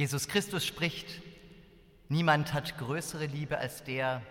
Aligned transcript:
Jesus 0.00 0.28
Christus 0.28 0.64
spricht, 0.64 1.20
niemand 2.08 2.54
hat 2.54 2.78
größere 2.78 3.26
Liebe 3.26 3.58
als 3.58 3.84
der, 3.84 4.22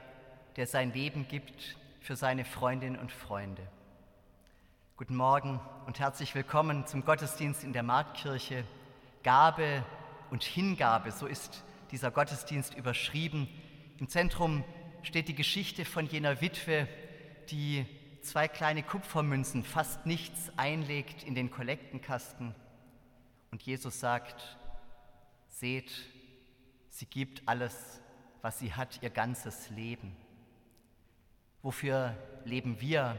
der 0.55 0.65
sein 0.65 0.91
Leben 0.91 1.27
gibt 1.27 1.77
für 2.01 2.15
seine 2.15 2.43
Freundinnen 2.43 2.97
und 2.97 3.11
Freunde. 3.11 3.61
Guten 4.97 5.15
Morgen 5.15 5.59
und 5.85 5.99
herzlich 5.99 6.33
willkommen 6.33 6.87
zum 6.87 7.05
Gottesdienst 7.05 7.63
in 7.63 7.71
der 7.71 7.83
Marktkirche. 7.83 8.63
Gabe 9.21 9.85
und 10.31 10.43
Hingabe, 10.43 11.11
so 11.11 11.27
ist 11.27 11.63
dieser 11.91 12.09
Gottesdienst 12.09 12.73
überschrieben. 12.73 13.47
Im 13.99 14.09
Zentrum 14.09 14.63
steht 15.03 15.27
die 15.27 15.35
Geschichte 15.35 15.85
von 15.85 16.07
jener 16.07 16.41
Witwe, 16.41 16.87
die 17.51 17.85
zwei 18.23 18.47
kleine 18.47 18.81
Kupfermünzen, 18.81 19.63
fast 19.63 20.07
nichts 20.07 20.51
einlegt 20.57 21.21
in 21.21 21.35
den 21.35 21.51
Kollektenkasten. 21.51 22.55
Und 23.51 23.61
Jesus 23.61 23.99
sagt, 23.99 24.57
seht, 25.59 25.91
sie 26.89 27.05
gibt 27.05 27.47
alles, 27.47 28.01
was 28.41 28.59
sie 28.59 28.73
hat, 28.73 28.99
ihr 29.01 29.09
ganzes 29.09 29.69
Leben. 29.69 30.15
Wofür 31.61 32.15
leben 32.45 32.79
wir? 32.79 33.17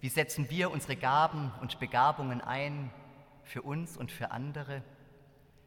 Wie 0.00 0.08
setzen 0.08 0.50
wir 0.50 0.70
unsere 0.72 0.96
Gaben 0.96 1.52
und 1.60 1.78
Begabungen 1.78 2.40
ein 2.40 2.90
für 3.44 3.62
uns 3.62 3.96
und 3.96 4.10
für 4.10 4.32
andere? 4.32 4.82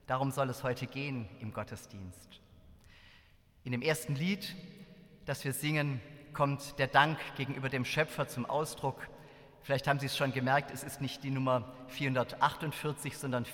Darum 0.08 0.32
soll 0.32 0.50
es 0.50 0.64
heute 0.64 0.88
gehen 0.88 1.30
im 1.40 1.54
Gottesdienst. 1.54 2.42
In 3.64 3.72
dem 3.72 3.82
ersten 3.82 4.16
Lied, 4.16 4.56
das 5.26 5.46
wir 5.46 5.54
singen, 5.54 6.02
kommt 6.34 6.78
der 6.80 6.88
Dank 6.88 7.18
gegenüber 7.38 7.70
dem 7.70 7.86
Schöpfer 7.86 8.28
zum 8.28 8.46
Ausdruck. 8.46 9.08
Vielleicht 9.62 9.88
haben 9.88 10.00
Sie 10.00 10.08
es 10.08 10.18
schon 10.18 10.34
gemerkt, 10.34 10.72
es 10.72 10.84
ist 10.84 11.00
nicht 11.00 11.24
die 11.24 11.32
Nummer 11.32 11.74
448, 11.88 13.18
sondern 13.18 13.46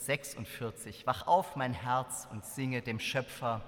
446. 0.00 1.06
Wach 1.06 1.26
auf, 1.26 1.56
mein 1.56 1.72
Herz, 1.72 2.26
und 2.30 2.44
singe 2.44 2.82
dem 2.82 2.98
Schöpfer 2.98 3.60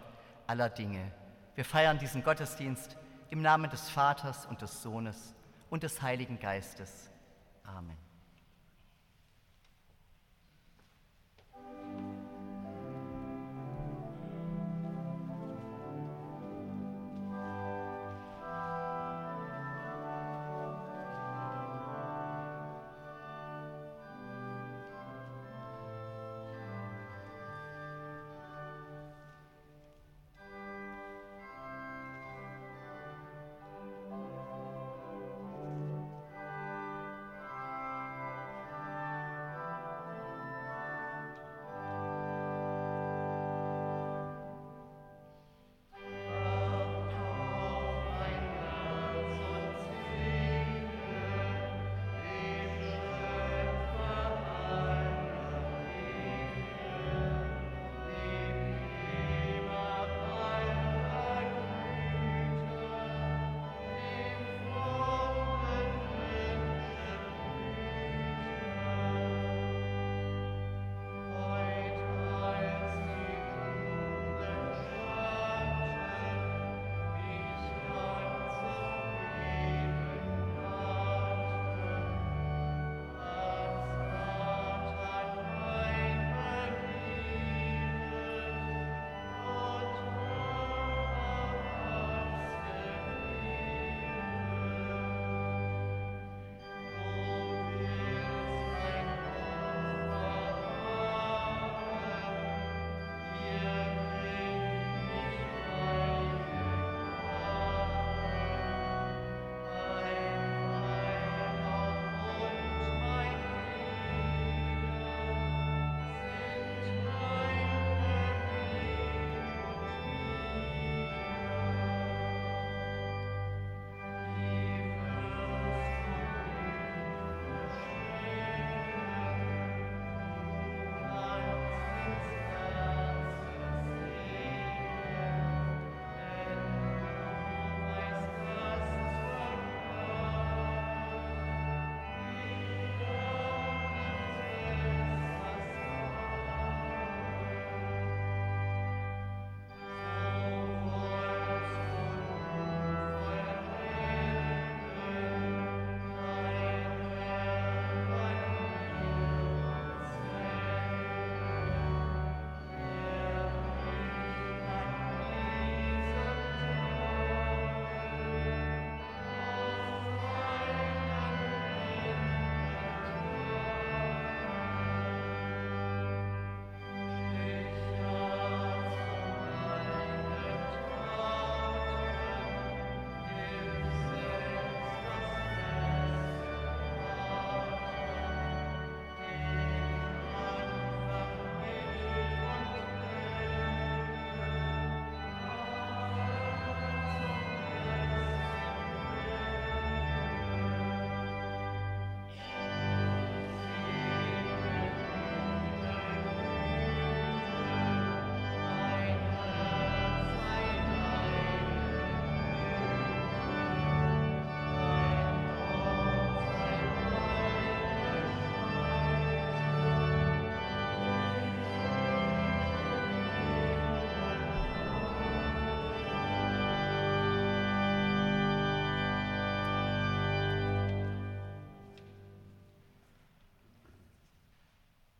aller 0.47 0.69
Dinge. 0.69 1.13
Wir 1.55 1.65
feiern 1.65 1.99
diesen 1.99 2.25
Gottesdienst 2.25 2.97
im 3.31 3.43
Namen 3.43 3.71
des 3.71 3.89
Vaters 3.91 4.47
und 4.47 4.63
des 4.63 4.83
Sohnes 4.83 5.35
und 5.71 5.83
des 5.83 6.03
Heiligen 6.03 6.39
Geistes. 6.39 7.11
Amen. 7.65 7.97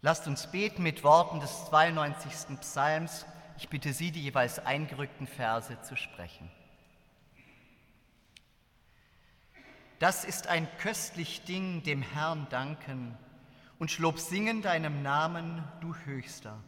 Lasst 0.05 0.27
uns 0.27 0.49
beten 0.49 0.83
mit 0.83 1.05
Worten 1.05 1.39
des 1.39 1.67
92. 1.67 2.59
Psalms. 2.59 3.25
Ich 3.57 3.69
bitte 3.69 3.93
Sie, 3.93 4.11
die 4.11 4.21
jeweils 4.21 4.59
eingerückten 4.59 5.29
Verse 5.29 5.81
zu 5.83 5.95
sprechen. 5.95 6.51
Das 10.01 10.25
ist 10.25 10.49
ein 10.49 10.67
köstlich 10.79 11.45
Ding, 11.45 11.85
dem 11.85 12.03
Herrn 12.03 12.49
danken 12.51 13.17
und 13.79 13.97
Lob 14.01 14.19
singen 14.19 14.61
deinem 14.61 15.05
Namen, 15.05 15.63
du 15.81 15.95
Höchster. 16.05 16.59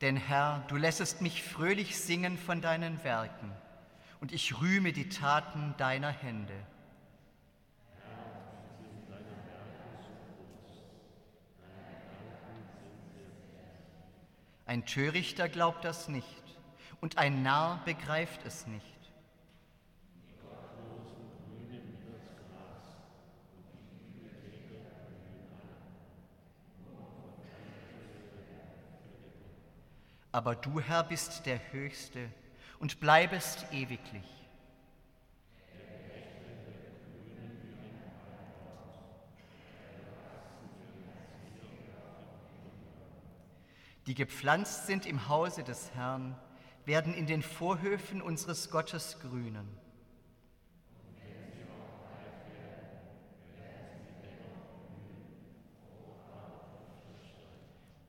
Denn 0.00 0.16
Herr, 0.16 0.64
du 0.68 0.76
lässest 0.76 1.20
mich 1.20 1.42
fröhlich 1.42 1.98
singen 1.98 2.38
von 2.38 2.60
deinen 2.60 3.02
Werken 3.02 3.52
und 4.22 4.30
ich 4.30 4.60
rühme 4.60 4.92
die 4.92 5.08
Taten 5.08 5.74
deiner 5.78 6.10
Hände. 6.10 6.54
Ein 14.64 14.86
Törichter 14.86 15.48
glaubt 15.48 15.84
das 15.84 16.06
nicht 16.06 16.44
und 17.00 17.18
ein 17.18 17.42
Narr 17.42 17.82
begreift 17.84 18.46
es 18.46 18.68
nicht. 18.68 18.86
Aber 30.30 30.54
du, 30.54 30.80
Herr, 30.80 31.02
bist 31.02 31.44
der 31.44 31.72
Höchste 31.72 32.30
und 32.82 32.98
bleibest 32.98 33.64
ewiglich. 33.70 34.26
Die 44.08 44.16
gepflanzt 44.16 44.88
sind 44.88 45.06
im 45.06 45.28
Hause 45.28 45.62
des 45.62 45.94
Herrn, 45.94 46.36
werden 46.84 47.14
in 47.14 47.28
den 47.28 47.42
Vorhöfen 47.42 48.20
unseres 48.20 48.68
Gottes 48.68 49.20
grünen. 49.20 49.68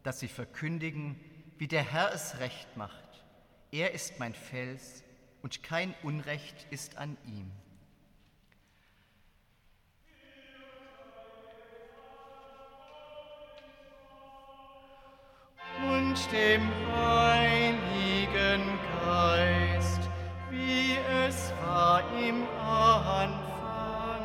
Dass 0.02 0.20
sie 0.20 0.28
verkündigen, 0.28 1.20
wie 1.60 1.68
der 1.68 1.84
Herr 1.84 2.12
es 2.12 2.40
recht 2.40 2.76
macht 2.76 3.03
er 3.74 3.92
ist 3.92 4.20
mein 4.20 4.36
Fels 4.36 5.04
und 5.42 5.64
kein 5.64 5.96
Unrecht 6.04 6.68
ist 6.70 6.96
an 6.98 7.18
ihm. 7.26 7.52
Und 15.90 16.32
dem 16.32 16.70
Heiligen 16.96 18.62
Geist, 19.04 20.02
wie 20.52 20.98
es 21.26 21.52
war 21.66 22.04
im 22.16 22.48
Anfang, 22.60 24.22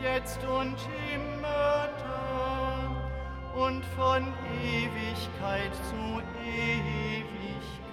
jetzt 0.00 0.44
und 0.44 0.76
immer 1.14 1.88
da 1.98 3.54
und 3.56 3.82
von 3.96 4.30
Ewigkeit 4.62 5.74
zu 5.74 6.20
Ewigkeit. 6.46 7.83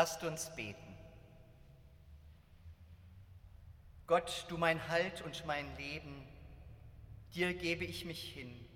Lasst 0.00 0.24
uns 0.24 0.48
beten. 0.56 0.96
Gott, 4.06 4.46
du 4.48 4.56
mein 4.56 4.88
Halt 4.88 5.20
und 5.20 5.44
mein 5.44 5.76
Leben, 5.76 6.26
dir 7.34 7.52
gebe 7.52 7.84
ich 7.84 8.06
mich 8.06 8.32
hin, 8.32 8.66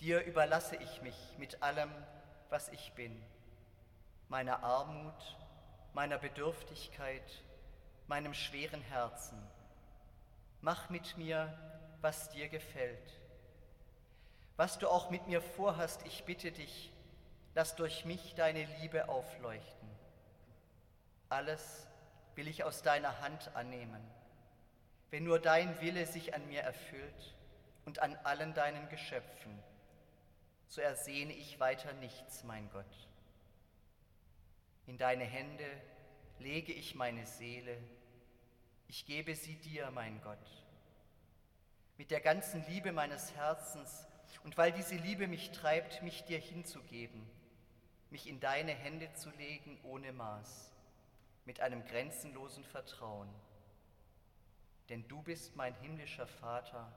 dir 0.00 0.24
überlasse 0.24 0.76
ich 0.76 1.02
mich 1.02 1.36
mit 1.36 1.62
allem, 1.62 1.90
was 2.48 2.70
ich 2.70 2.94
bin, 2.94 3.22
meiner 4.30 4.62
Armut, 4.62 5.36
meiner 5.92 6.16
Bedürftigkeit, 6.16 7.44
meinem 8.06 8.32
schweren 8.32 8.80
Herzen. 8.80 9.38
Mach 10.62 10.88
mit 10.88 11.18
mir, 11.18 11.52
was 12.00 12.30
dir 12.30 12.48
gefällt. 12.48 13.12
Was 14.56 14.78
du 14.78 14.88
auch 14.88 15.10
mit 15.10 15.26
mir 15.26 15.42
vorhast, 15.42 16.00
ich 16.06 16.24
bitte 16.24 16.50
dich, 16.50 16.94
lass 17.54 17.76
durch 17.76 18.06
mich 18.06 18.34
deine 18.36 18.64
Liebe 18.80 19.10
aufleuchten. 19.10 19.87
Alles 21.28 21.86
will 22.36 22.48
ich 22.48 22.64
aus 22.64 22.82
deiner 22.82 23.20
Hand 23.20 23.54
annehmen, 23.54 24.02
wenn 25.10 25.24
nur 25.24 25.38
dein 25.38 25.80
Wille 25.80 26.06
sich 26.06 26.34
an 26.34 26.46
mir 26.46 26.62
erfüllt 26.62 27.34
und 27.84 27.98
an 27.98 28.16
allen 28.24 28.54
deinen 28.54 28.88
Geschöpfen, 28.88 29.62
so 30.68 30.80
ersehne 30.80 31.32
ich 31.32 31.60
weiter 31.60 31.92
nichts, 31.94 32.44
mein 32.44 32.70
Gott. 32.70 33.08
In 34.86 34.96
deine 34.96 35.24
Hände 35.24 35.66
lege 36.38 36.72
ich 36.72 36.94
meine 36.94 37.26
Seele, 37.26 37.76
ich 38.86 39.04
gebe 39.04 39.34
sie 39.34 39.56
dir, 39.56 39.90
mein 39.90 40.20
Gott. 40.22 40.38
Mit 41.98 42.10
der 42.10 42.20
ganzen 42.20 42.64
Liebe 42.68 42.92
meines 42.92 43.34
Herzens 43.34 44.06
und 44.44 44.56
weil 44.56 44.72
diese 44.72 44.94
Liebe 44.94 45.26
mich 45.26 45.50
treibt, 45.50 46.02
mich 46.02 46.24
dir 46.24 46.38
hinzugeben, 46.38 47.28
mich 48.08 48.28
in 48.28 48.40
deine 48.40 48.72
Hände 48.72 49.12
zu 49.14 49.28
legen 49.30 49.78
ohne 49.82 50.12
Maß 50.12 50.70
mit 51.48 51.60
einem 51.60 51.82
grenzenlosen 51.86 52.62
Vertrauen. 52.62 53.26
Denn 54.90 55.08
du 55.08 55.22
bist 55.22 55.56
mein 55.56 55.74
himmlischer 55.80 56.26
Vater, 56.26 56.92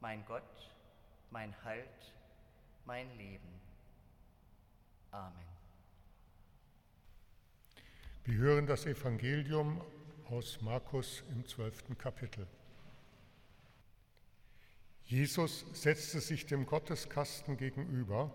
mein 0.00 0.22
Gott, 0.26 0.70
mein 1.30 1.54
Halt, 1.64 2.12
mein 2.84 3.10
Leben. 3.16 3.48
Amen. 5.12 5.46
Wir 8.24 8.36
hören 8.36 8.66
das 8.66 8.84
Evangelium 8.84 9.82
aus 10.28 10.60
Markus 10.60 11.24
im 11.30 11.46
zwölften 11.46 11.96
Kapitel. 11.96 12.46
Jesus 15.06 15.64
setzte 15.72 16.20
sich 16.20 16.44
dem 16.44 16.66
Gotteskasten 16.66 17.56
gegenüber 17.56 18.30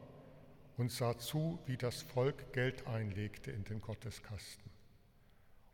und 0.77 0.91
sah 0.91 1.19
zu, 1.19 1.59
wie 1.67 1.77
das 1.77 2.01
Volk 2.01 2.51
Geld 2.51 2.88
einlegte 2.88 3.51
in 3.51 3.63
den 3.65 3.79
Gotteskasten. 3.79 4.68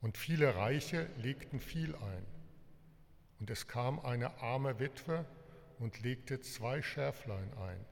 Und 0.06 0.20
viele 0.20 0.54
Reiche 0.54 1.10
legten 1.18 1.60
viel 1.60 1.96
ein. 1.96 2.26
Und 3.40 3.50
es 3.50 3.66
kam 3.66 4.00
eine 4.02 4.40
arme 4.40 4.78
Witwe 4.78 5.26
und 5.80 6.00
legte 6.04 6.40
zwei 6.42 6.84
Schärflein 6.84 7.52
ein. 7.58 7.84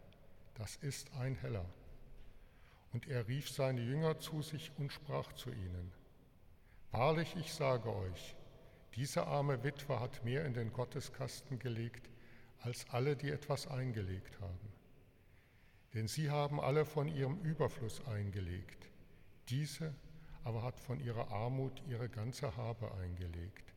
Das 0.54 0.76
ist 0.76 1.12
ein 1.16 1.34
Heller. 1.34 1.66
Und 2.92 3.08
er 3.08 3.28
rief 3.28 3.50
seine 3.50 3.82
Jünger 3.82 4.20
zu 4.20 4.44
sich 4.44 4.72
und 4.78 4.94
sprach 4.94 5.34
zu 5.34 5.50
ihnen, 5.50 5.92
Wahrlich, 6.92 7.36
ich 7.36 7.52
sage 7.52 7.92
euch, 7.92 8.36
diese 8.94 9.26
arme 9.26 9.64
Witwe 9.64 10.00
hat 10.00 10.24
mehr 10.24 10.46
in 10.46 10.54
den 10.54 10.72
Gotteskasten 10.72 11.58
gelegt, 11.58 12.12
als 12.62 12.88
alle, 12.92 13.16
die 13.16 13.32
etwas 13.32 13.66
eingelegt 13.66 14.40
haben. 14.40 14.72
Denn 15.96 16.08
sie 16.08 16.30
haben 16.30 16.60
alle 16.60 16.86
von 16.86 17.08
ihrem 17.08 17.42
Überfluss 17.42 18.06
eingelegt. 18.06 18.88
Diese 19.50 19.96
aber 20.44 20.64
hat 20.64 20.80
von 20.80 21.00
ihrer 21.00 21.32
Armut 21.32 21.82
ihre 21.88 22.10
ganze 22.10 22.56
Habe 22.58 22.92
eingelegt. 22.96 23.74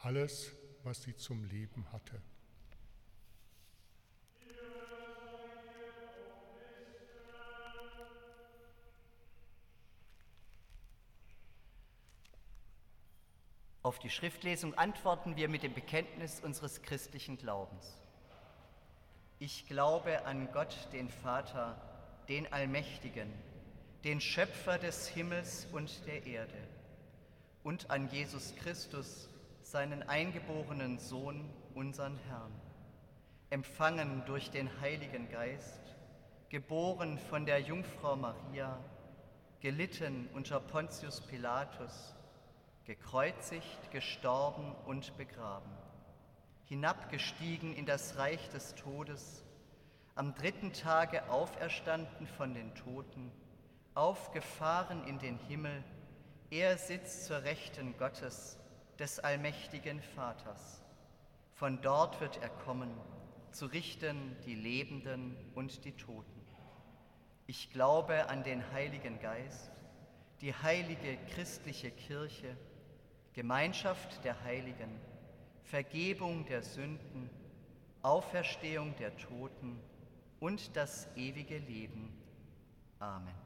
Alles, 0.00 0.52
was 0.82 1.02
sie 1.02 1.16
zum 1.16 1.44
Leben 1.44 1.90
hatte. 1.92 2.20
Auf 13.82 13.98
die 13.98 14.08
Schriftlesung 14.08 14.72
antworten 14.74 15.36
wir 15.36 15.46
mit 15.50 15.62
dem 15.62 15.74
Bekenntnis 15.74 16.40
unseres 16.40 16.80
christlichen 16.80 17.36
Glaubens. 17.36 17.98
Ich 19.38 19.66
glaube 19.66 20.24
an 20.24 20.50
Gott, 20.52 20.88
den 20.94 21.10
Vater, 21.10 21.76
den 22.30 22.50
Allmächtigen, 22.50 23.30
den 24.04 24.20
Schöpfer 24.20 24.76
des 24.76 25.08
Himmels 25.08 25.66
und 25.72 26.06
der 26.06 26.26
Erde, 26.26 26.68
und 27.62 27.90
an 27.90 28.10
Jesus 28.10 28.54
Christus, 28.56 29.30
seinen 29.62 30.02
eingeborenen 30.02 30.98
Sohn, 30.98 31.48
unseren 31.74 32.18
Herrn, 32.28 32.52
empfangen 33.48 34.22
durch 34.26 34.50
den 34.50 34.68
Heiligen 34.82 35.30
Geist, 35.30 35.80
geboren 36.50 37.18
von 37.30 37.46
der 37.46 37.60
Jungfrau 37.60 38.14
Maria, 38.14 38.78
gelitten 39.60 40.28
unter 40.34 40.60
Pontius 40.60 41.22
Pilatus, 41.22 42.14
gekreuzigt, 42.84 43.90
gestorben 43.90 44.74
und 44.84 45.16
begraben, 45.16 45.72
hinabgestiegen 46.66 47.74
in 47.74 47.86
das 47.86 48.18
Reich 48.18 48.50
des 48.50 48.74
Todes, 48.74 49.42
am 50.14 50.34
dritten 50.34 50.74
Tage 50.74 51.30
auferstanden 51.30 52.26
von 52.26 52.52
den 52.52 52.74
Toten, 52.74 53.32
aufgefahren 53.94 55.06
in 55.06 55.18
den 55.18 55.38
Himmel, 55.38 55.82
er 56.50 56.76
sitzt 56.78 57.26
zur 57.26 57.42
Rechten 57.42 57.96
Gottes, 57.96 58.58
des 58.98 59.18
allmächtigen 59.18 60.00
Vaters. 60.14 60.82
Von 61.54 61.80
dort 61.82 62.20
wird 62.20 62.40
er 62.42 62.48
kommen, 62.48 62.90
zu 63.50 63.66
richten 63.66 64.36
die 64.44 64.54
Lebenden 64.54 65.36
und 65.54 65.84
die 65.84 65.92
Toten. 65.92 66.46
Ich 67.46 67.70
glaube 67.70 68.28
an 68.28 68.42
den 68.42 68.72
Heiligen 68.72 69.20
Geist, 69.20 69.70
die 70.40 70.54
heilige 70.54 71.16
christliche 71.30 71.90
Kirche, 71.90 72.56
Gemeinschaft 73.34 74.24
der 74.24 74.42
Heiligen, 74.44 75.00
Vergebung 75.62 76.46
der 76.46 76.62
Sünden, 76.62 77.30
Auferstehung 78.02 78.94
der 78.96 79.16
Toten 79.16 79.80
und 80.40 80.76
das 80.76 81.08
ewige 81.16 81.58
Leben. 81.58 82.12
Amen. 82.98 83.43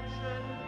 Menschen 0.00 0.59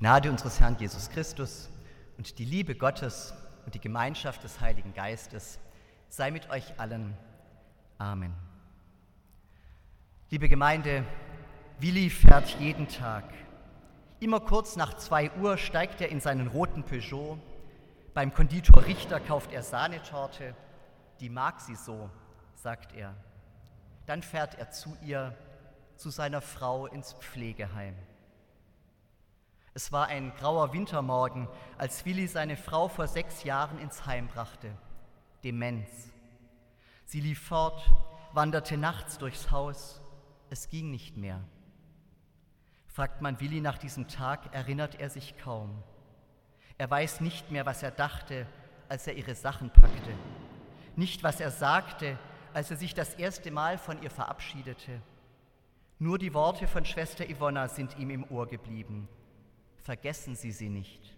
Gnade 0.00 0.30
unseres 0.30 0.58
Herrn 0.58 0.78
Jesus 0.78 1.10
Christus 1.10 1.68
und 2.16 2.38
die 2.38 2.46
Liebe 2.46 2.74
Gottes 2.74 3.34
und 3.66 3.74
die 3.74 3.80
Gemeinschaft 3.80 4.42
des 4.42 4.58
Heiligen 4.58 4.94
Geistes 4.94 5.58
sei 6.08 6.30
mit 6.30 6.48
euch 6.48 6.80
allen. 6.80 7.14
Amen. 7.98 8.34
Liebe 10.30 10.48
Gemeinde, 10.48 11.04
Willi 11.80 12.08
fährt 12.08 12.48
jeden 12.58 12.88
Tag. 12.88 13.24
Immer 14.20 14.40
kurz 14.40 14.74
nach 14.74 14.94
zwei 14.94 15.30
Uhr 15.32 15.58
steigt 15.58 16.00
er 16.00 16.08
in 16.08 16.20
seinen 16.20 16.46
roten 16.46 16.82
Peugeot. 16.82 17.38
Beim 18.14 18.32
Konditor 18.32 18.86
Richter 18.86 19.20
kauft 19.20 19.52
er 19.52 19.62
Sahnetorte. 19.62 20.54
Die 21.20 21.28
mag 21.28 21.60
sie 21.60 21.76
so, 21.76 22.08
sagt 22.54 22.96
er. 22.96 23.14
Dann 24.06 24.22
fährt 24.22 24.54
er 24.54 24.70
zu 24.70 24.96
ihr, 25.02 25.36
zu 25.96 26.08
seiner 26.08 26.40
Frau 26.40 26.86
ins 26.86 27.12
Pflegeheim. 27.20 27.94
Es 29.72 29.92
war 29.92 30.08
ein 30.08 30.32
grauer 30.36 30.72
Wintermorgen, 30.72 31.48
als 31.78 32.04
Willi 32.04 32.26
seine 32.26 32.56
Frau 32.56 32.88
vor 32.88 33.06
sechs 33.06 33.44
Jahren 33.44 33.78
ins 33.78 34.04
Heim 34.04 34.26
brachte. 34.26 34.76
Demenz. 35.44 36.10
Sie 37.06 37.20
lief 37.20 37.40
fort, 37.40 37.92
wanderte 38.32 38.76
nachts 38.76 39.18
durchs 39.18 39.50
Haus. 39.50 40.00
Es 40.50 40.68
ging 40.68 40.90
nicht 40.90 41.16
mehr. 41.16 41.40
Fragt 42.88 43.22
man 43.22 43.38
Willi 43.40 43.60
nach 43.60 43.78
diesem 43.78 44.08
Tag, 44.08 44.52
erinnert 44.52 44.98
er 45.00 45.08
sich 45.08 45.38
kaum. 45.38 45.82
Er 46.76 46.90
weiß 46.90 47.20
nicht 47.20 47.52
mehr, 47.52 47.64
was 47.64 47.84
er 47.84 47.92
dachte, 47.92 48.46
als 48.88 49.06
er 49.06 49.14
ihre 49.14 49.36
Sachen 49.36 49.70
packte. 49.70 50.12
Nicht, 50.96 51.22
was 51.22 51.38
er 51.38 51.52
sagte, 51.52 52.18
als 52.52 52.72
er 52.72 52.76
sich 52.76 52.94
das 52.94 53.14
erste 53.14 53.52
Mal 53.52 53.78
von 53.78 54.02
ihr 54.02 54.10
verabschiedete. 54.10 55.00
Nur 56.00 56.18
die 56.18 56.34
Worte 56.34 56.66
von 56.66 56.84
Schwester 56.84 57.30
Ivonna 57.30 57.68
sind 57.68 57.96
ihm 57.98 58.10
im 58.10 58.28
Ohr 58.30 58.48
geblieben 58.48 59.08
vergessen 59.90 60.36
Sie 60.36 60.52
sie 60.52 60.68
nicht. 60.68 61.16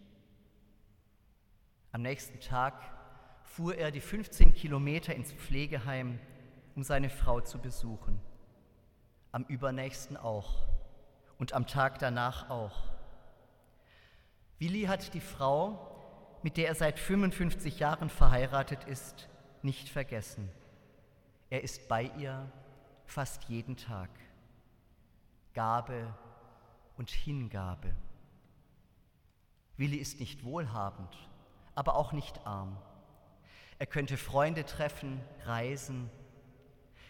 Am 1.90 2.00
nächsten 2.00 2.40
Tag 2.40 2.72
fuhr 3.44 3.74
er 3.74 3.90
die 3.90 4.00
15 4.00 4.54
Kilometer 4.54 5.14
ins 5.14 5.30
Pflegeheim, 5.30 6.18
um 6.74 6.82
seine 6.82 7.10
Frau 7.10 7.42
zu 7.42 7.58
besuchen. 7.58 8.18
Am 9.30 9.44
übernächsten 9.44 10.16
auch 10.16 10.66
und 11.38 11.52
am 11.52 11.66
Tag 11.66 11.98
danach 11.98 12.48
auch. 12.48 12.90
Willi 14.58 14.84
hat 14.84 15.12
die 15.12 15.20
Frau, 15.20 16.38
mit 16.42 16.56
der 16.56 16.68
er 16.68 16.74
seit 16.74 16.98
55 16.98 17.78
Jahren 17.78 18.08
verheiratet 18.08 18.84
ist, 18.84 19.28
nicht 19.60 19.90
vergessen. 19.90 20.48
Er 21.50 21.62
ist 21.62 21.88
bei 21.88 22.04
ihr 22.16 22.50
fast 23.04 23.44
jeden 23.50 23.76
Tag. 23.76 24.08
Gabe 25.52 26.14
und 26.96 27.10
Hingabe. 27.10 27.94
Willi 29.82 29.96
ist 29.96 30.20
nicht 30.20 30.44
wohlhabend, 30.44 31.12
aber 31.74 31.96
auch 31.96 32.12
nicht 32.12 32.46
arm. 32.46 32.78
Er 33.80 33.86
könnte 33.86 34.16
Freunde 34.16 34.64
treffen, 34.64 35.20
reisen. 35.44 36.08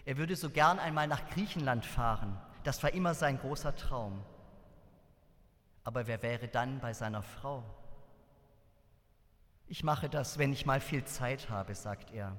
Er 0.06 0.16
würde 0.16 0.36
so 0.36 0.48
gern 0.48 0.78
einmal 0.78 1.06
nach 1.06 1.28
Griechenland 1.28 1.84
fahren. 1.84 2.40
Das 2.64 2.82
war 2.82 2.94
immer 2.94 3.12
sein 3.12 3.38
großer 3.38 3.76
Traum. 3.76 4.24
Aber 5.84 6.06
wer 6.06 6.22
wäre 6.22 6.48
dann 6.48 6.80
bei 6.80 6.94
seiner 6.94 7.22
Frau? 7.22 7.62
Ich 9.66 9.84
mache 9.84 10.08
das, 10.08 10.38
wenn 10.38 10.54
ich 10.54 10.64
mal 10.64 10.80
viel 10.80 11.04
Zeit 11.04 11.50
habe, 11.50 11.74
sagt 11.74 12.10
er. 12.10 12.38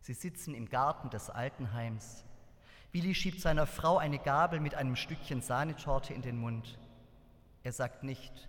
Sie 0.00 0.14
sitzen 0.14 0.52
im 0.52 0.68
Garten 0.68 1.10
des 1.10 1.30
Altenheims. 1.30 2.24
Willi 2.90 3.14
schiebt 3.14 3.40
seiner 3.40 3.68
Frau 3.68 3.98
eine 3.98 4.18
Gabel 4.18 4.58
mit 4.58 4.74
einem 4.74 4.96
Stückchen 4.96 5.42
Sahnetorte 5.42 6.12
in 6.12 6.22
den 6.22 6.38
Mund. 6.38 6.76
Er 7.62 7.70
sagt 7.70 8.02
nicht, 8.02 8.48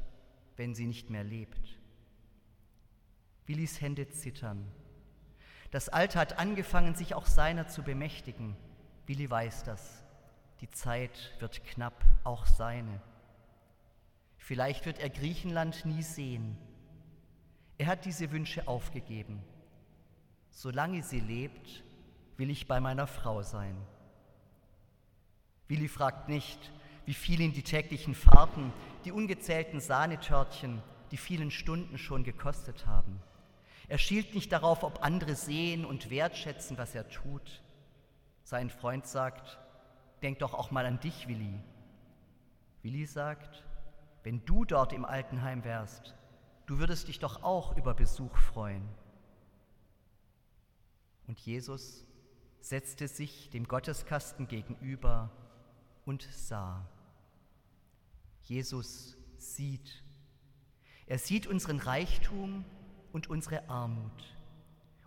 wenn 0.58 0.76
sie 0.76 0.88
nicht 0.88 1.10
mehr 1.10 1.24
lebt. 1.24 1.78
Willis 3.46 3.80
Hände 3.80 4.10
zittern. 4.10 4.70
Das 5.72 5.90
Alter 5.90 6.20
hat 6.20 6.40
angefangen, 6.40 6.96
sich 6.96 7.14
auch 7.14 7.26
seiner 7.26 7.68
zu 7.68 7.84
bemächtigen. 7.84 8.56
Willi 9.06 9.30
weiß 9.30 9.64
das. 9.64 10.04
Die 10.60 10.70
Zeit 10.70 11.36
wird 11.40 11.64
knapp, 11.64 12.04
auch 12.24 12.46
seine. 12.46 13.02
Vielleicht 14.38 14.86
wird 14.86 15.00
er 15.00 15.10
Griechenland 15.10 15.86
nie 15.86 16.02
sehen. 16.02 16.58
Er 17.78 17.88
hat 17.88 18.06
diese 18.06 18.32
Wünsche 18.32 18.68
aufgegeben. 18.68 19.44
Solange 20.50 21.04
sie 21.04 21.20
lebt, 21.20 21.84
will 22.38 22.50
ich 22.50 22.68
bei 22.68 22.80
meiner 22.80 23.08
Frau 23.08 23.44
sein. 23.44 23.78
Willi 25.68 25.88
fragt 25.88 26.30
nicht, 26.30 26.72
wie 27.06 27.14
viel 27.14 27.42
ihn 27.42 27.54
die 27.54 27.64
täglichen 27.64 28.16
Fahrten, 28.16 28.74
die 29.08 29.14
ungezählten 29.14 29.80
Sahnetörtchen, 29.80 30.84
die 31.12 31.18
vielen 31.18 31.50
Stunden 31.50 31.98
schon 31.98 32.26
gekostet 32.26 32.86
haben. 32.88 33.22
Er 33.88 33.98
schielt 33.98 34.36
nicht 34.36 34.52
darauf, 34.52 34.84
ob 34.84 35.02
andere 35.02 35.36
sehen 35.36 35.86
und 35.86 36.10
wertschätzen, 36.10 36.78
was 36.78 36.94
er 36.94 37.08
tut. 37.08 37.64
Sein 38.44 38.70
Freund 38.70 39.08
sagt, 39.08 39.60
denk 40.22 40.40
doch 40.40 40.54
auch 40.54 40.72
mal 40.72 40.86
an 40.86 41.00
dich, 41.00 41.30
Willi. 41.30 41.58
Willi 42.82 43.06
sagt, 43.06 43.64
wenn 44.24 44.44
du 44.44 44.66
dort 44.66 44.92
im 44.92 45.06
Altenheim 45.06 45.64
wärst, 45.64 46.14
du 46.66 46.78
würdest 46.78 47.08
dich 47.08 47.20
doch 47.20 47.44
auch 47.44 47.78
über 47.78 47.94
Besuch 47.94 48.36
freuen. 48.36 48.90
Und 51.28 51.40
Jesus 51.40 52.06
setzte 52.60 53.08
sich 53.08 53.50
dem 53.52 53.70
Gotteskasten 53.70 54.50
gegenüber 54.50 55.32
und 56.04 56.24
sah. 56.24 56.86
Jesus 58.48 59.18
sieht. 59.36 60.02
Er 61.06 61.18
sieht 61.18 61.48
unseren 61.48 61.80
Reichtum 61.80 62.64
und 63.12 63.30
unsere 63.30 63.68
Armut, 63.70 64.36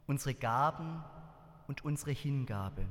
unsere 0.06 0.34
Gaben 0.34 1.02
und 1.66 1.82
unsere 1.82 2.10
Hingabe. 2.10 2.84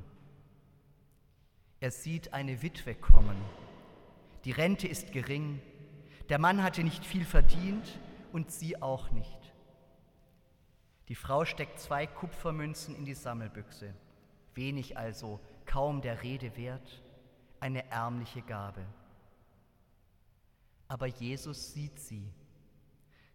Er 1.78 1.92
sieht 1.92 2.34
eine 2.34 2.62
Witwe 2.62 2.96
kommen. 2.96 3.36
Die 4.44 4.50
Rente 4.50 4.88
ist 4.88 5.12
gering, 5.12 5.62
der 6.28 6.40
Mann 6.40 6.64
hatte 6.64 6.82
nicht 6.82 7.04
viel 7.04 7.24
verdient 7.24 8.00
und 8.32 8.50
sie 8.50 8.82
auch 8.82 9.12
nicht. 9.12 9.52
Die 11.08 11.14
Frau 11.14 11.44
steckt 11.44 11.78
zwei 11.78 12.08
Kupfermünzen 12.08 12.96
in 12.96 13.04
die 13.04 13.14
Sammelbüchse, 13.14 13.94
wenig 14.54 14.98
also, 14.98 15.38
kaum 15.64 16.00
der 16.00 16.24
Rede 16.24 16.56
wert, 16.56 17.02
eine 17.60 17.88
ärmliche 17.90 18.42
Gabe 18.42 18.84
aber 20.90 21.06
Jesus 21.06 21.72
sieht 21.72 22.00
sie, 22.00 22.28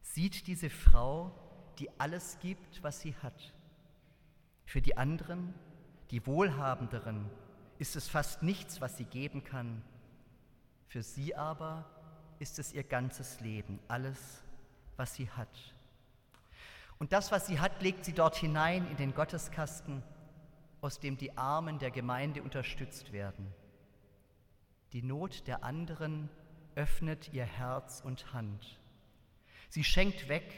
sieht 0.02 0.46
diese 0.46 0.70
Frau, 0.70 1.32
die 1.80 1.90
alles 1.98 2.38
gibt, 2.42 2.84
was 2.84 3.00
sie 3.00 3.16
hat. 3.24 3.54
Für 4.66 4.82
die 4.82 4.98
anderen, 4.98 5.54
die 6.12 6.28
Wohlhabenderen, 6.28 7.30
ist 7.80 7.96
es 7.96 8.10
fast 8.10 8.44
nichts, 8.44 8.82
was 8.82 8.98
sie 8.98 9.06
geben 9.06 9.46
kann. 9.46 9.82
Für 10.90 11.02
sie 11.02 11.34
aber 11.34 11.90
ist 12.40 12.60
es 12.60 12.74
ihr 12.74 12.84
ganzes 12.84 13.40
Leben, 13.40 13.80
alles, 13.88 14.44
was 14.98 15.16
sie 15.16 15.30
hat. 15.30 15.74
Und 17.00 17.14
das, 17.14 17.32
was 17.32 17.48
sie 17.48 17.62
hat, 17.62 17.82
legt 17.82 18.04
sie 18.04 18.14
dort 18.14 18.36
hinein 18.36 18.86
in 18.92 18.98
den 18.98 19.16
Gotteskasten, 19.16 20.04
aus 20.82 21.00
dem 21.00 21.16
die 21.16 21.38
Armen 21.38 21.80
der 21.80 21.92
Gemeinde 21.92 22.44
unterstützt 22.44 23.14
werden. 23.14 23.48
Die 24.92 25.02
Not 25.02 25.48
der 25.48 25.64
anderen 25.64 26.30
öffnet 26.76 27.34
ihr 27.34 27.46
Herz 27.46 28.02
und 28.04 28.34
Hand. 28.34 28.80
Sie 29.70 29.84
schenkt 29.84 30.30
weg, 30.30 30.54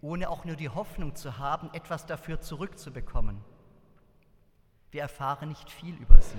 ohne 0.00 0.28
auch 0.30 0.44
nur 0.44 0.56
die 0.56 0.68
Hoffnung 0.68 1.16
zu 1.16 1.38
haben, 1.38 1.72
etwas 1.72 2.06
dafür 2.06 2.40
zurückzubekommen. 2.40 3.42
Wir 4.90 5.02
erfahren 5.02 5.48
nicht 5.48 5.70
viel 5.70 5.94
über 5.96 6.20
sie. 6.20 6.36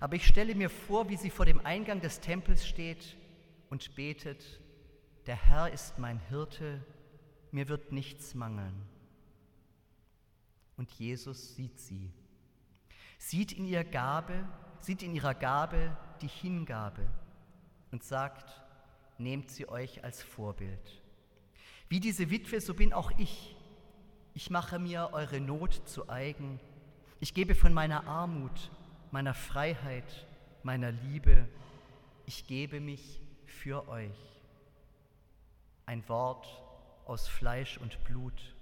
Aber 0.00 0.16
ich 0.16 0.26
stelle 0.26 0.54
mir 0.54 0.70
vor, 0.70 1.08
wie 1.08 1.16
sie 1.16 1.30
vor 1.30 1.46
dem 1.46 1.64
Eingang 1.64 2.00
des 2.00 2.20
Tempels 2.20 2.66
steht 2.66 3.16
und 3.70 3.94
betet, 3.94 4.60
der 5.26 5.36
Herr 5.36 5.70
ist 5.70 5.98
mein 5.98 6.18
Hirte, 6.28 6.84
mir 7.52 7.68
wird 7.68 7.92
nichts 7.92 8.34
mangeln. 8.34 8.88
Und 10.76 10.90
Jesus 10.92 11.54
sieht 11.54 11.78
sie, 11.78 12.12
sieht 13.18 13.52
in 13.52 13.64
ihr 13.64 13.84
Gabe, 13.84 14.48
sieht 14.78 15.02
in 15.02 15.14
ihrer 15.14 15.34
Gabe 15.34 15.96
die 16.20 16.28
Hingabe 16.28 17.06
und 17.92 18.02
sagt, 18.02 18.62
nehmt 19.18 19.50
sie 19.50 19.68
euch 19.68 20.02
als 20.02 20.22
Vorbild. 20.22 21.02
Wie 21.88 22.00
diese 22.00 22.30
Witwe, 22.30 22.60
so 22.60 22.74
bin 22.74 22.92
auch 22.92 23.12
ich. 23.18 23.54
Ich 24.34 24.48
mache 24.48 24.78
mir 24.78 25.10
eure 25.12 25.40
Not 25.40 25.86
zu 25.86 26.08
eigen. 26.08 26.58
Ich 27.20 27.34
gebe 27.34 27.54
von 27.54 27.74
meiner 27.74 28.06
Armut, 28.06 28.70
meiner 29.10 29.34
Freiheit, 29.34 30.26
meiner 30.62 30.90
Liebe. 30.90 31.46
Ich 32.24 32.46
gebe 32.46 32.80
mich 32.80 33.20
für 33.44 33.86
euch. 33.88 34.40
Ein 35.84 36.08
Wort 36.08 36.46
aus 37.04 37.28
Fleisch 37.28 37.76
und 37.76 38.02
Blut. 38.04 38.54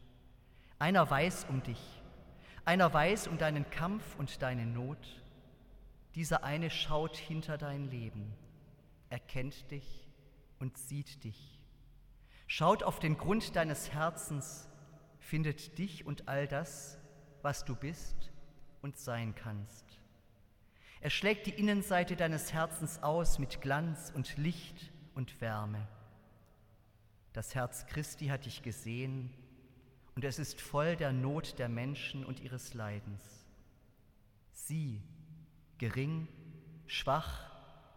Einer 0.80 1.08
weiß 1.08 1.46
um 1.48 1.62
dich. 1.62 2.02
Einer 2.64 2.92
weiß 2.92 3.28
um 3.28 3.38
deinen 3.38 3.70
Kampf 3.70 4.16
und 4.18 4.42
deine 4.42 4.66
Not. 4.66 5.22
Dieser 6.16 6.42
eine 6.42 6.68
schaut 6.68 7.16
hinter 7.16 7.56
dein 7.58 7.88
Leben 7.90 8.34
er 9.10 9.18
kennt 9.20 9.70
dich 9.70 10.08
und 10.58 10.78
sieht 10.78 11.24
dich. 11.24 11.60
Schaut 12.46 12.82
auf 12.82 12.98
den 12.98 13.18
Grund 13.18 13.54
deines 13.56 13.92
Herzens, 13.92 14.68
findet 15.18 15.78
dich 15.78 16.06
und 16.06 16.28
all 16.28 16.48
das, 16.48 16.98
was 17.42 17.64
du 17.64 17.76
bist 17.76 18.32
und 18.82 18.98
sein 18.98 19.34
kannst. 19.34 19.84
Er 21.00 21.10
schlägt 21.10 21.46
die 21.46 21.58
Innenseite 21.58 22.16
deines 22.16 22.52
Herzens 22.52 23.02
aus 23.02 23.38
mit 23.38 23.60
Glanz 23.60 24.12
und 24.14 24.36
Licht 24.36 24.92
und 25.14 25.40
Wärme. 25.40 25.86
Das 27.32 27.54
Herz 27.54 27.86
Christi 27.86 28.26
hat 28.26 28.46
dich 28.46 28.62
gesehen 28.62 29.32
und 30.14 30.24
es 30.24 30.38
ist 30.38 30.60
voll 30.60 30.96
der 30.96 31.12
Not 31.12 31.58
der 31.58 31.68
Menschen 31.68 32.24
und 32.24 32.40
ihres 32.40 32.74
Leidens. 32.74 33.46
Sie, 34.52 35.00
gering, 35.78 36.28
schwach, 36.86 37.49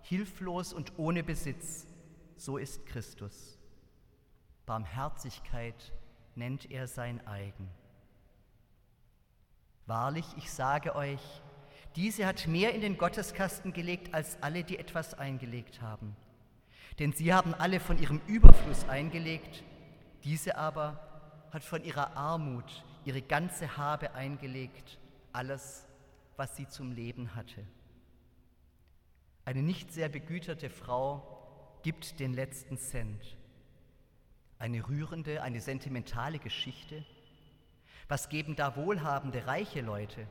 hilflos 0.03 0.73
und 0.73 0.97
ohne 0.97 1.23
Besitz, 1.23 1.87
so 2.37 2.57
ist 2.57 2.85
Christus. 2.85 3.57
Barmherzigkeit 4.65 5.91
nennt 6.35 6.69
er 6.71 6.87
sein 6.87 7.25
eigen. 7.27 7.69
Wahrlich, 9.85 10.25
ich 10.37 10.51
sage 10.51 10.95
euch, 10.95 11.21
diese 11.95 12.25
hat 12.25 12.47
mehr 12.47 12.73
in 12.73 12.81
den 12.81 12.97
Gotteskasten 12.97 13.73
gelegt 13.73 14.13
als 14.13 14.41
alle, 14.41 14.63
die 14.63 14.79
etwas 14.79 15.13
eingelegt 15.13 15.81
haben. 15.81 16.15
Denn 16.99 17.11
sie 17.11 17.33
haben 17.33 17.53
alle 17.53 17.79
von 17.79 17.97
ihrem 17.97 18.21
Überfluss 18.27 18.87
eingelegt, 18.87 19.63
diese 20.23 20.57
aber 20.57 20.99
hat 21.51 21.63
von 21.63 21.83
ihrer 21.83 22.15
Armut 22.15 22.83
ihre 23.05 23.21
ganze 23.21 23.77
Habe 23.77 24.13
eingelegt, 24.13 24.97
alles, 25.33 25.85
was 26.37 26.55
sie 26.55 26.67
zum 26.67 26.91
Leben 26.91 27.35
hatte. 27.35 27.65
Eine 29.45 29.61
nicht 29.61 29.91
sehr 29.91 30.07
begüterte 30.07 30.69
Frau 30.69 31.79
gibt 31.83 32.19
den 32.19 32.33
letzten 32.33 32.77
Cent. 32.77 33.37
Eine 34.57 34.87
rührende, 34.87 35.41
eine 35.41 35.59
sentimentale 35.59 36.39
Geschichte. 36.39 37.03
Was 38.07 38.29
geben 38.29 38.55
da 38.55 38.77
wohlhabende, 38.77 39.45
reiche 39.45 39.81
Leute? 39.81 40.27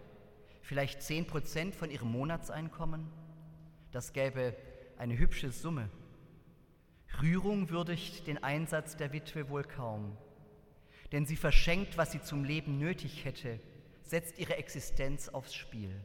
Vielleicht 0.62 1.02
zehn 1.02 1.26
Prozent 1.26 1.74
von 1.74 1.90
ihrem 1.90 2.10
Monatseinkommen? 2.10 3.10
Das 3.90 4.14
gäbe 4.14 4.56
eine 4.96 5.18
hübsche 5.18 5.52
Summe. 5.52 5.90
Rührung 7.20 7.68
würdigt 7.68 8.26
den 8.26 8.42
Einsatz 8.42 8.96
der 8.96 9.12
Witwe 9.12 9.50
wohl 9.50 9.64
kaum, 9.64 10.16
denn 11.12 11.26
sie 11.26 11.36
verschenkt, 11.36 11.98
was 11.98 12.12
sie 12.12 12.22
zum 12.22 12.44
Leben 12.44 12.78
nötig 12.78 13.26
hätte, 13.26 13.60
setzt 14.02 14.38
ihre 14.38 14.56
Existenz 14.56 15.28
aufs 15.28 15.54
Spiel. 15.54 16.02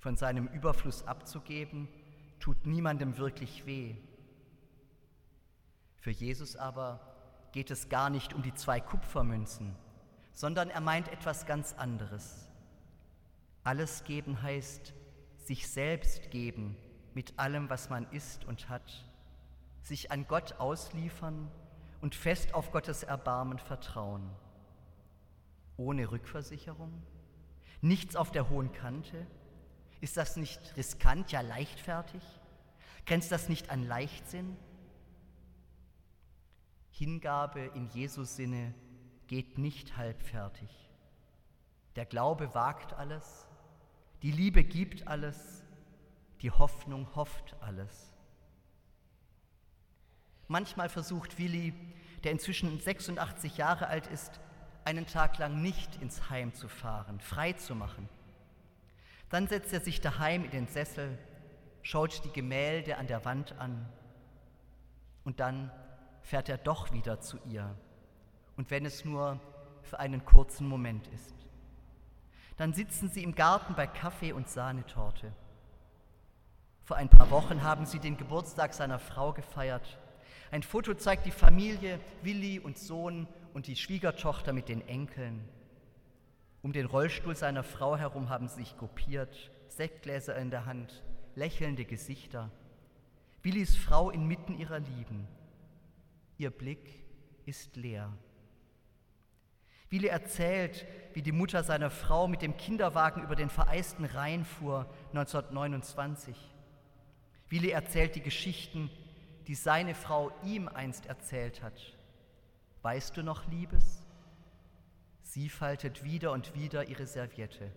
Von 0.00 0.16
seinem 0.16 0.48
Überfluss 0.48 1.06
abzugeben, 1.06 1.88
tut 2.40 2.66
niemandem 2.66 3.18
wirklich 3.18 3.66
weh. 3.66 3.94
Für 5.98 6.10
Jesus 6.10 6.56
aber 6.56 7.00
geht 7.52 7.70
es 7.70 7.88
gar 7.88 8.10
nicht 8.10 8.32
um 8.32 8.42
die 8.42 8.54
zwei 8.54 8.80
Kupfermünzen, 8.80 9.76
sondern 10.32 10.70
er 10.70 10.80
meint 10.80 11.08
etwas 11.08 11.46
ganz 11.46 11.74
anderes. 11.74 12.48
Alles 13.62 14.04
geben 14.04 14.40
heißt 14.42 14.94
sich 15.36 15.68
selbst 15.68 16.30
geben 16.30 16.76
mit 17.12 17.38
allem, 17.38 17.68
was 17.68 17.90
man 17.90 18.10
ist 18.12 18.44
und 18.44 18.68
hat, 18.68 19.04
sich 19.82 20.10
an 20.10 20.26
Gott 20.26 20.54
ausliefern 20.58 21.50
und 22.00 22.14
fest 22.14 22.54
auf 22.54 22.72
Gottes 22.72 23.02
Erbarmen 23.02 23.58
vertrauen. 23.58 24.30
Ohne 25.76 26.10
Rückversicherung? 26.10 27.02
Nichts 27.80 28.16
auf 28.16 28.30
der 28.30 28.48
hohen 28.48 28.72
Kante? 28.72 29.26
Ist 30.00 30.16
das 30.16 30.36
nicht 30.36 30.76
riskant, 30.76 31.30
ja 31.30 31.40
leichtfertig? 31.40 32.22
Grenzt 33.06 33.30
das 33.30 33.48
nicht 33.48 33.70
an 33.70 33.82
Leichtsinn? 33.82 34.56
Hingabe 36.90 37.60
in 37.74 37.86
Jesus 37.88 38.36
Sinne 38.36 38.74
geht 39.26 39.58
nicht 39.58 39.96
halbfertig. 39.96 40.70
Der 41.96 42.04
Glaube 42.04 42.54
wagt 42.54 42.92
alles, 42.94 43.46
die 44.22 44.32
Liebe 44.32 44.64
gibt 44.64 45.08
alles, 45.08 45.64
die 46.42 46.50
Hoffnung 46.50 47.14
hofft 47.14 47.56
alles. 47.60 48.12
Manchmal 50.48 50.88
versucht 50.88 51.38
Willi, 51.38 51.74
der 52.24 52.32
inzwischen 52.32 52.78
86 52.80 53.56
Jahre 53.56 53.86
alt 53.86 54.06
ist, 54.08 54.40
einen 54.84 55.06
Tag 55.06 55.38
lang 55.38 55.62
nicht 55.62 55.96
ins 56.02 56.28
Heim 56.28 56.54
zu 56.54 56.68
fahren, 56.68 57.20
frei 57.20 57.52
zu 57.52 57.74
machen. 57.74 58.08
Dann 59.30 59.48
setzt 59.48 59.72
er 59.72 59.80
sich 59.80 60.00
daheim 60.00 60.44
in 60.44 60.50
den 60.50 60.66
Sessel, 60.66 61.18
schaut 61.82 62.24
die 62.24 62.32
Gemälde 62.32 62.98
an 62.98 63.06
der 63.06 63.24
Wand 63.24 63.58
an 63.58 63.88
und 65.24 65.40
dann 65.40 65.70
fährt 66.20 66.48
er 66.48 66.58
doch 66.58 66.92
wieder 66.92 67.20
zu 67.20 67.38
ihr. 67.48 67.74
Und 68.56 68.70
wenn 68.70 68.84
es 68.84 69.04
nur 69.04 69.40
für 69.82 69.98
einen 69.98 70.24
kurzen 70.24 70.68
Moment 70.68 71.06
ist. 71.08 71.34
Dann 72.58 72.74
sitzen 72.74 73.08
sie 73.08 73.22
im 73.22 73.34
Garten 73.34 73.74
bei 73.74 73.86
Kaffee 73.86 74.32
und 74.32 74.48
Sahnetorte. 74.48 75.32
Vor 76.84 76.96
ein 76.96 77.08
paar 77.08 77.30
Wochen 77.30 77.62
haben 77.62 77.86
sie 77.86 77.98
den 77.98 78.18
Geburtstag 78.18 78.74
seiner 78.74 78.98
Frau 78.98 79.32
gefeiert 79.32 79.98
ein 80.50 80.64
Foto 80.64 80.94
zeigt 80.94 81.26
die 81.26 81.30
Familie, 81.30 82.00
Willi 82.22 82.58
und 82.58 82.76
Sohn 82.76 83.28
und 83.54 83.68
die 83.68 83.76
Schwiegertochter 83.76 84.52
mit 84.52 84.68
den 84.68 84.86
Enkeln. 84.88 85.48
Um 86.62 86.72
den 86.72 86.86
Rollstuhl 86.86 87.36
seiner 87.36 87.62
Frau 87.62 87.96
herum 87.96 88.28
haben 88.28 88.48
sie 88.48 88.56
sich 88.56 88.76
gruppiert, 88.76 89.50
Sektgläser 89.68 90.36
in 90.36 90.50
der 90.50 90.66
Hand, 90.66 91.02
lächelnde 91.34 91.84
Gesichter. 91.84 92.50
Willis 93.42 93.76
Frau 93.76 94.10
inmitten 94.10 94.58
ihrer 94.58 94.80
Lieben. 94.80 95.26
Ihr 96.36 96.50
Blick 96.50 97.02
ist 97.46 97.76
leer. 97.76 98.12
Willi 99.88 100.08
erzählt, 100.08 100.86
wie 101.14 101.22
die 101.22 101.32
Mutter 101.32 101.64
seiner 101.64 101.90
Frau 101.90 102.28
mit 102.28 102.42
dem 102.42 102.56
Kinderwagen 102.56 103.22
über 103.22 103.34
den 103.34 103.50
vereisten 103.50 104.04
Rhein 104.04 104.44
fuhr 104.44 104.88
1929. 105.08 106.36
Willi 107.48 107.70
erzählt 107.70 108.14
die 108.14 108.22
Geschichten 108.22 108.90
die 109.50 109.56
seine 109.56 109.96
Frau 109.96 110.30
ihm 110.44 110.68
einst 110.68 111.06
erzählt 111.06 111.60
hat. 111.60 111.74
Weißt 112.82 113.16
du 113.16 113.24
noch, 113.24 113.48
Liebes? 113.48 113.99
Sie 115.32 115.48
faltet 115.48 116.02
wieder 116.02 116.32
und 116.32 116.56
wieder 116.56 116.88
ihre 116.88 117.06
Serviette. 117.06 117.70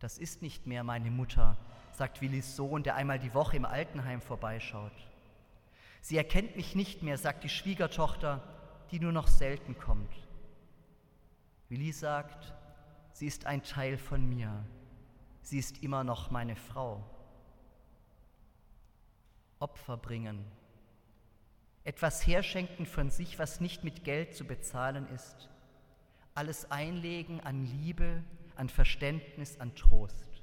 Das 0.00 0.18
ist 0.18 0.42
nicht 0.42 0.66
mehr 0.66 0.84
meine 0.84 1.10
Mutter, 1.10 1.56
sagt 1.92 2.20
Willis 2.20 2.56
Sohn, 2.56 2.82
der 2.82 2.94
einmal 2.94 3.18
die 3.18 3.32
Woche 3.32 3.56
im 3.56 3.64
Altenheim 3.64 4.20
vorbeischaut. 4.20 4.92
Sie 6.02 6.18
erkennt 6.18 6.56
mich 6.56 6.74
nicht 6.74 7.02
mehr, 7.02 7.16
sagt 7.16 7.42
die 7.42 7.48
Schwiegertochter, 7.48 8.42
die 8.90 9.00
nur 9.00 9.12
noch 9.12 9.28
selten 9.28 9.74
kommt. 9.78 10.14
Willi 11.70 11.92
sagt, 11.92 12.52
sie 13.14 13.26
ist 13.26 13.46
ein 13.46 13.62
Teil 13.62 13.96
von 13.96 14.28
mir. 14.28 14.66
Sie 15.40 15.58
ist 15.58 15.82
immer 15.82 16.04
noch 16.04 16.30
meine 16.30 16.56
Frau. 16.56 17.02
Opfer 19.58 19.96
bringen, 19.96 20.44
etwas 21.82 22.26
herschenken 22.26 22.84
von 22.84 23.08
sich, 23.08 23.38
was 23.38 23.62
nicht 23.62 23.84
mit 23.84 24.04
Geld 24.04 24.34
zu 24.34 24.44
bezahlen 24.44 25.08
ist, 25.14 25.48
alles 26.34 26.70
einlegen 26.70 27.40
an 27.40 27.66
Liebe, 27.66 28.22
an 28.56 28.68
Verständnis, 28.68 29.58
an 29.58 29.74
Trost. 29.74 30.42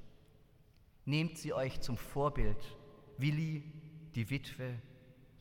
Nehmt 1.05 1.37
sie 1.37 1.53
euch 1.53 1.81
zum 1.81 1.97
Vorbild, 1.97 2.77
Willi, 3.17 3.63
die 4.15 4.29
Witwe, 4.29 4.75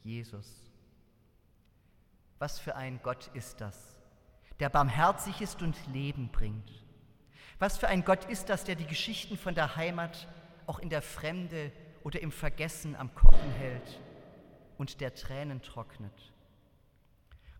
Jesus. 0.03 0.65
Was 2.39 2.59
für 2.59 2.77
ein 2.77 3.01
Gott 3.03 3.31
ist 3.35 3.61
das, 3.61 3.97
der 4.61 4.69
barmherzig 4.69 5.41
ist 5.41 5.63
und 5.63 5.77
Leben 5.89 6.29
bringt. 6.31 6.85
Was 7.59 7.77
für 7.77 7.89
ein 7.89 8.05
Gott 8.05 8.25
ist 8.27 8.49
das, 8.49 8.65
der 8.65 8.77
die 8.77 8.87
Geschichten 8.87 9.37
von 9.37 9.55
der 9.55 9.77
Heimat 9.77 10.29
auch 10.67 10.79
in 10.79 10.91
der 10.91 11.03
Fremde 11.03 11.73
oder 12.05 12.21
im 12.21 12.31
Vergessen 12.31 12.95
am 12.95 13.15
Kochen 13.15 13.51
hält 13.59 14.01
und 14.77 15.01
der 15.01 15.15
Tränen 15.15 15.61
trocknet. 15.63 16.33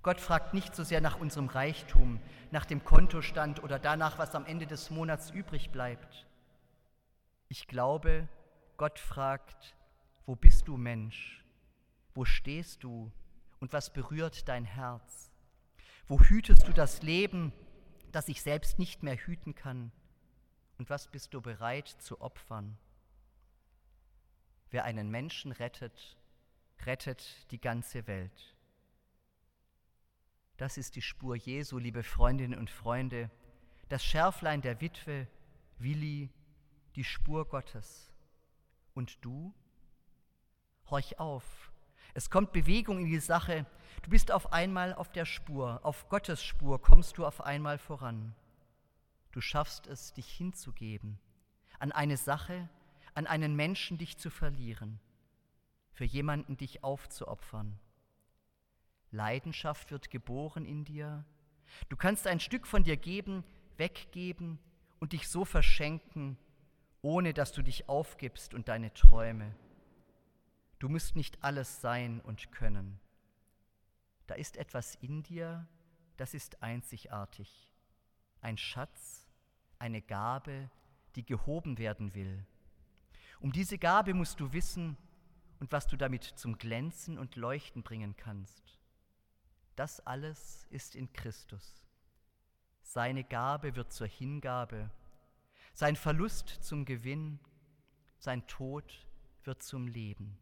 Gott 0.09 0.23
fragt 0.23 0.55
nicht 0.55 0.75
so 0.75 0.85
sehr 0.85 1.03
nach 1.03 1.21
unserem 1.21 1.49
Reichtum, 1.49 2.19
nach 2.51 2.65
dem 2.65 2.83
Kontostand 2.83 3.63
oder 3.63 3.79
danach, 3.79 4.17
was 4.17 4.35
am 4.35 4.47
Ende 4.47 4.67
des 4.67 4.89
Monats 4.89 5.29
übrig 5.29 5.69
bleibt. 5.69 6.27
Ich 7.51 7.67
glaube, 7.67 8.27
Gott 8.79 8.99
fragt, 8.99 9.77
wo 10.25 10.35
bist 10.35 10.67
du 10.67 10.79
Mensch? 10.79 11.45
Wo 12.15 12.25
stehst 12.25 12.85
du 12.85 13.13
und 13.61 13.75
was 13.75 13.93
berührt 13.93 14.49
dein 14.49 14.65
Herz? 14.65 15.31
Wo 16.07 16.19
hütest 16.19 16.67
du 16.67 16.73
das 16.73 17.03
Leben, 17.03 17.53
das 18.11 18.31
ich 18.31 18.41
selbst 18.41 18.79
nicht 18.79 19.03
mehr 19.03 19.17
hüten 19.17 19.55
kann? 19.55 19.93
Und 20.79 20.89
was 20.89 21.09
bist 21.09 21.35
du 21.35 21.43
bereit 21.43 21.87
zu 21.87 22.23
opfern? 22.23 22.79
Wer 24.71 24.85
einen 24.85 25.11
Menschen 25.11 25.53
rettet, 25.53 26.17
rettet 26.87 27.51
die 27.51 27.61
ganze 27.61 28.07
Welt. 28.07 28.58
Das 30.59 30.77
ist 30.77 30.97
die 30.97 31.03
Spur 31.03 31.37
Jesu, 31.37 31.79
liebe 31.79 32.03
Freundinnen 32.03 32.59
und 32.59 32.69
Freunde, 32.69 33.31
das 33.89 34.05
Schärflein 34.05 34.61
der 34.61 34.81
Witwe, 34.81 35.29
Willi, 35.79 36.31
die 36.97 37.05
Spur 37.05 37.49
Gottes. 37.49 38.13
Und 38.93 39.25
du? 39.25 39.55
Horch 40.91 41.21
auf, 41.21 41.71
Es 42.15 42.29
kommt 42.29 42.53
Bewegung 42.53 42.99
in 42.99 43.07
die 43.07 43.21
Sache. 43.21 43.67
Du 44.03 44.11
bist 44.11 44.33
auf 44.33 44.53
einmal 44.53 44.95
auf 44.95 45.13
der 45.13 45.27
Spur, 45.27 45.79
auf 45.85 46.09
Gottes 46.09 46.43
Spur 46.43 46.83
kommst 46.83 47.19
du 47.19 47.25
auf 47.25 47.41
einmal 47.41 47.79
voran. 47.79 48.35
Du 49.31 49.41
schaffst 49.41 49.87
es, 49.87 50.13
dich 50.13 50.29
hinzugeben, 50.29 51.21
an 51.79 51.93
eine 51.93 52.17
Sache, 52.17 52.69
an 53.15 53.29
einen 53.29 53.55
Menschen 53.55 53.97
dich 53.97 54.19
zu 54.19 54.31
verlieren, 54.31 54.99
für 55.93 56.05
jemanden 56.05 56.57
dich 56.57 56.83
aufzuopfern. 56.83 57.79
Leidenschaft 59.11 59.91
wird 59.91 60.11
geboren 60.11 60.65
in 60.65 60.85
dir. 60.85 61.25
Du 61.89 61.97
kannst 61.97 62.27
ein 62.27 62.41
Stück 62.41 62.67
von 62.67 62.83
dir 62.83 62.97
geben, 62.97 63.45
weggeben 63.77 64.59
und 65.01 65.13
dich 65.13 65.29
so 65.29 65.45
verschenken, 65.45 66.37
ohne 67.03 67.33
dass 67.33 67.53
du 67.53 67.63
dich 67.63 67.89
aufgibst 67.89 68.55
und 68.55 68.69
deine 68.69 68.93
Träume. 68.93 69.55
Du 70.79 70.89
musst 70.89 71.17
nicht 71.17 71.43
alles 71.43 71.81
sein 71.81 72.21
und 72.21 72.53
können. 72.53 73.01
Da 74.27 74.35
ist 74.35 74.57
etwas 74.57 74.95
in 74.97 75.23
dir, 75.23 75.67
das 76.17 76.35
ist 76.35 76.63
einzigartig. 76.63 77.73
Ein 78.41 78.59
Schatz, 78.59 79.27
eine 79.79 80.03
Gabe, 80.03 80.71
die 81.17 81.25
gehoben 81.25 81.79
werden 81.79 82.15
will. 82.15 82.45
Um 83.41 83.53
diese 83.53 83.79
Gabe 83.79 84.15
musst 84.15 84.41
du 84.41 84.53
wissen 84.53 84.97
und 85.61 85.73
was 85.73 85.87
du 85.87 85.97
damit 85.97 86.25
zum 86.25 86.59
Glänzen 86.59 87.19
und 87.19 87.37
Leuchten 87.37 87.83
bringen 87.83 88.17
kannst. 88.17 88.78
Das 89.79 90.05
alles 90.05 90.67
ist 90.71 90.97
in 90.97 91.13
Christus. 91.13 91.85
Seine 92.83 93.23
Gabe 93.23 93.77
wird 93.77 93.93
zur 93.93 94.09
Hingabe, 94.09 94.91
sein 95.73 95.95
Verlust 95.95 96.49
zum 96.49 96.85
Gewinn, 96.85 97.39
sein 98.19 98.45
Tod 98.49 99.07
wird 99.45 99.63
zum 99.63 99.87
Leben. 99.87 100.37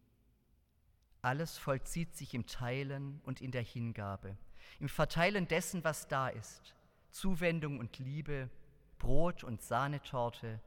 Alles 1.21 1.59
vollzieht 1.59 2.17
sich 2.17 2.33
im 2.33 2.47
Teilen 2.47 3.21
und 3.27 3.43
in 3.43 3.51
der 3.51 3.61
Hingabe, 3.61 4.39
im 4.81 4.89
Verteilen 4.89 5.47
dessen, 5.47 5.85
was 5.85 6.09
da 6.09 6.29
ist, 6.29 6.75
Zuwendung 7.11 7.79
und 7.79 7.99
Liebe, 7.99 8.49
Brot 8.97 9.45
und 9.45 9.61
Sahnetorte, 9.61 10.63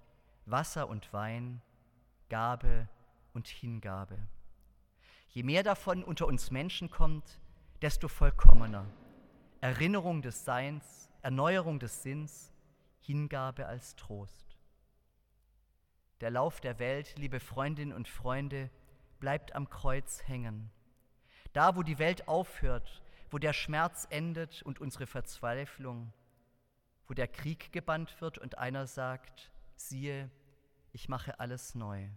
Wasser 0.46 0.90
und 0.90 1.12
Wein, 1.12 1.64
Gabe 2.30 2.88
und 3.34 3.48
Hingabe. 3.48 4.20
Je 5.30 5.42
mehr 5.42 5.64
davon 5.64 6.04
unter 6.04 6.28
uns 6.28 6.52
Menschen 6.52 6.92
kommt, 6.92 7.40
desto 7.82 8.10
vollkommener. 8.10 8.86
Erinnerung 9.62 10.22
des 10.22 10.44
Seins, 10.44 11.10
Erneuerung 11.22 11.80
des 11.80 12.04
Sinns, 12.04 12.54
Hingabe 13.00 13.68
als 13.68 13.96
Trost. 13.96 14.58
Der 16.22 16.30
Lauf 16.30 16.60
der 16.60 16.80
Welt, 16.80 17.16
liebe 17.18 17.40
Freundinnen 17.40 17.94
und 17.94 18.10
Freunde, 18.10 18.70
bleibt 19.20 19.56
am 19.56 19.70
Kreuz 19.70 20.28
hängen. 20.28 20.70
Da, 21.54 21.76
wo 21.76 21.84
die 21.84 22.00
Welt 22.00 22.28
aufhört, 22.28 23.02
wo 23.32 23.38
der 23.38 23.54
Schmerz 23.54 24.08
endet 24.10 24.62
und 24.64 24.80
unsere 24.80 25.08
Verzweiflung, 25.08 26.12
wo 27.08 27.14
der 27.14 27.28
Krieg 27.28 27.72
gebannt 27.72 28.20
wird 28.22 28.38
und 28.38 28.58
einer 28.58 28.88
sagt, 28.88 29.52
siehe, 29.76 30.30
ich 30.92 31.08
mache 31.08 31.40
alles 31.40 31.76
neu. 31.76 32.10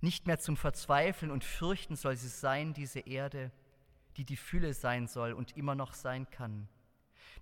Nicht 0.00 0.26
mehr 0.26 0.38
zum 0.38 0.56
Verzweifeln 0.56 1.30
und 1.30 1.44
Fürchten 1.44 1.94
soll 1.94 2.16
sie 2.16 2.28
sein, 2.28 2.72
diese 2.72 3.00
Erde, 3.00 3.52
die 4.16 4.24
die 4.24 4.36
Fülle 4.36 4.74
sein 4.74 5.06
soll 5.06 5.32
und 5.32 5.56
immer 5.56 5.74
noch 5.74 5.94
sein 5.94 6.30
kann. 6.30 6.68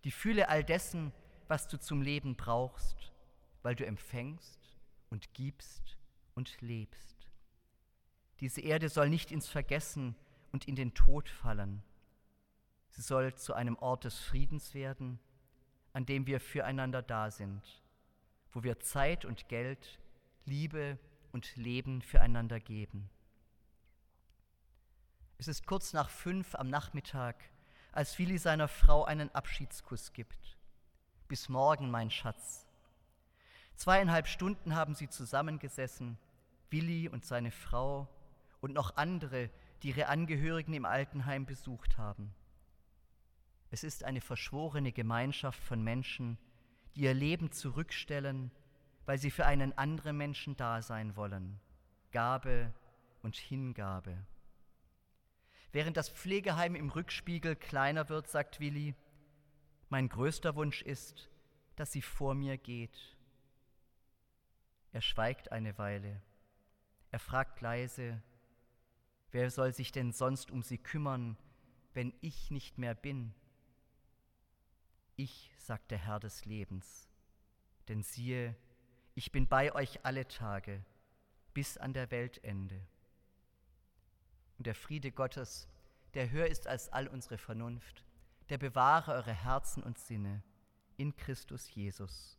Die 0.04 0.10
Fülle 0.10 0.48
all 0.48 0.64
dessen, 0.64 1.12
was 1.48 1.68
du 1.68 1.78
zum 1.78 2.02
Leben 2.02 2.36
brauchst, 2.36 3.12
weil 3.62 3.74
du 3.74 3.84
empfängst 3.84 4.78
und 5.10 5.34
gibst 5.34 5.96
und 6.34 6.60
lebst. 6.60 7.28
Diese 8.40 8.60
Erde 8.60 8.88
soll 8.88 9.08
nicht 9.08 9.32
ins 9.32 9.48
Vergessen 9.48 10.14
und 10.52 10.66
in 10.68 10.76
den 10.76 10.94
Tod 10.94 11.28
fallen. 11.28 11.82
Sie 12.90 13.02
soll 13.02 13.34
zu 13.34 13.54
einem 13.54 13.76
Ort 13.76 14.04
des 14.04 14.18
Friedens 14.18 14.74
werden, 14.74 15.18
an 15.92 16.06
dem 16.06 16.26
wir 16.26 16.40
füreinander 16.40 17.02
da 17.02 17.30
sind, 17.30 17.82
wo 18.52 18.62
wir 18.62 18.80
Zeit 18.80 19.24
und 19.24 19.48
Geld, 19.48 19.98
Liebe 20.44 20.98
und 21.32 21.56
Leben 21.56 22.02
füreinander 22.02 22.60
geben. 22.60 23.10
Es 25.40 25.46
ist 25.46 25.68
kurz 25.68 25.92
nach 25.92 26.10
fünf 26.10 26.56
am 26.56 26.68
Nachmittag, 26.68 27.36
als 27.92 28.18
Willi 28.18 28.38
seiner 28.38 28.66
Frau 28.66 29.04
einen 29.04 29.32
Abschiedskuss 29.32 30.12
gibt. 30.12 30.58
Bis 31.28 31.48
morgen, 31.48 31.92
mein 31.92 32.10
Schatz. 32.10 32.66
Zweieinhalb 33.76 34.26
Stunden 34.26 34.74
haben 34.74 34.96
sie 34.96 35.08
zusammengesessen, 35.08 36.18
Willi 36.70 37.08
und 37.08 37.24
seine 37.24 37.52
Frau 37.52 38.08
und 38.60 38.74
noch 38.74 38.96
andere, 38.96 39.48
die 39.80 39.90
ihre 39.90 40.08
Angehörigen 40.08 40.74
im 40.74 40.84
Altenheim 40.84 41.46
besucht 41.46 41.98
haben. 41.98 42.34
Es 43.70 43.84
ist 43.84 44.02
eine 44.02 44.20
verschworene 44.20 44.90
Gemeinschaft 44.90 45.62
von 45.62 45.84
Menschen, 45.84 46.36
die 46.96 47.02
ihr 47.02 47.14
Leben 47.14 47.52
zurückstellen, 47.52 48.50
weil 49.06 49.18
sie 49.18 49.30
für 49.30 49.46
einen 49.46 49.78
anderen 49.78 50.16
Menschen 50.16 50.56
da 50.56 50.82
sein 50.82 51.14
wollen. 51.14 51.60
Gabe 52.10 52.74
und 53.22 53.36
Hingabe. 53.36 54.18
Während 55.72 55.96
das 55.96 56.08
Pflegeheim 56.08 56.74
im 56.74 56.88
Rückspiegel 56.88 57.56
kleiner 57.56 58.08
wird, 58.08 58.28
sagt 58.28 58.60
Willi, 58.60 58.94
mein 59.90 60.08
größter 60.08 60.54
Wunsch 60.54 60.82
ist, 60.82 61.30
dass 61.76 61.92
sie 61.92 62.02
vor 62.02 62.34
mir 62.34 62.56
geht. 62.56 63.16
Er 64.92 65.02
schweigt 65.02 65.52
eine 65.52 65.76
Weile. 65.78 66.22
Er 67.10 67.18
fragt 67.18 67.60
leise, 67.60 68.22
wer 69.30 69.50
soll 69.50 69.72
sich 69.72 69.92
denn 69.92 70.12
sonst 70.12 70.50
um 70.50 70.62
sie 70.62 70.78
kümmern, 70.78 71.36
wenn 71.94 72.14
ich 72.20 72.50
nicht 72.50 72.78
mehr 72.78 72.94
bin? 72.94 73.34
Ich, 75.16 75.52
sagt 75.58 75.90
der 75.90 75.98
Herr 75.98 76.20
des 76.20 76.44
Lebens, 76.44 77.08
denn 77.88 78.02
siehe, 78.02 78.56
ich 79.14 79.32
bin 79.32 79.48
bei 79.48 79.74
euch 79.74 80.04
alle 80.04 80.28
Tage 80.28 80.84
bis 81.54 81.76
an 81.76 81.92
der 81.92 82.10
Weltende. 82.10 82.86
Und 84.58 84.66
der 84.66 84.74
Friede 84.74 85.12
Gottes, 85.12 85.68
der 86.14 86.30
höher 86.30 86.46
ist 86.46 86.66
als 86.66 86.92
all 86.92 87.06
unsere 87.06 87.38
Vernunft, 87.38 88.04
der 88.50 88.58
bewahre 88.58 89.12
eure 89.12 89.32
Herzen 89.32 89.82
und 89.82 89.98
Sinne 89.98 90.42
in 90.96 91.16
Christus 91.16 91.72
Jesus. 91.74 92.38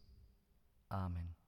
Amen. 0.90 1.39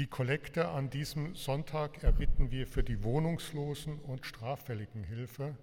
Die 0.00 0.06
Kollekte 0.06 0.66
an 0.70 0.88
diesem 0.88 1.34
Sonntag 1.34 2.02
erbitten 2.02 2.50
wir 2.50 2.66
für 2.66 2.82
die 2.82 3.04
Wohnungslosen 3.04 3.98
und 3.98 4.24
straffälligen 4.24 5.04
Hilfe 5.04 5.54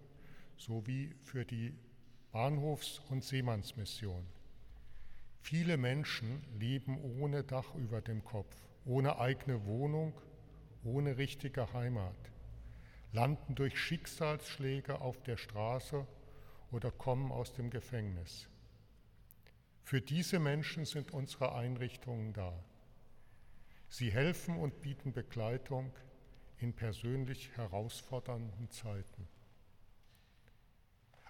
sowie 0.57 1.15
für 1.23 1.43
die 1.43 1.73
Bahnhofs- 2.31 3.01
und 3.09 3.23
Seemannsmission. 3.23 4.23
Viele 5.41 5.77
Menschen 5.77 6.43
leben 6.59 6.99
ohne 7.19 7.43
Dach 7.43 7.73
über 7.73 7.99
dem 7.99 8.23
Kopf, 8.23 8.55
ohne 8.85 9.17
eigene 9.17 9.65
Wohnung, 9.65 10.13
ohne 10.83 11.17
richtige 11.17 11.73
Heimat, 11.73 12.31
landen 13.13 13.55
durch 13.55 13.79
Schicksalsschläge 13.79 15.01
auf 15.01 15.19
der 15.23 15.37
Straße 15.37 16.05
oder 16.69 16.91
kommen 16.91 17.31
aus 17.31 17.53
dem 17.53 17.71
Gefängnis. 17.71 18.47
Für 19.81 19.99
diese 19.99 20.37
Menschen 20.37 20.85
sind 20.85 21.11
unsere 21.11 21.55
Einrichtungen 21.55 22.33
da. 22.33 22.53
Sie 23.89 24.11
helfen 24.11 24.57
und 24.57 24.81
bieten 24.81 25.13
Begleitung 25.13 25.91
in 26.59 26.73
persönlich 26.73 27.55
herausfordernden 27.55 28.69
Zeiten. 28.69 29.27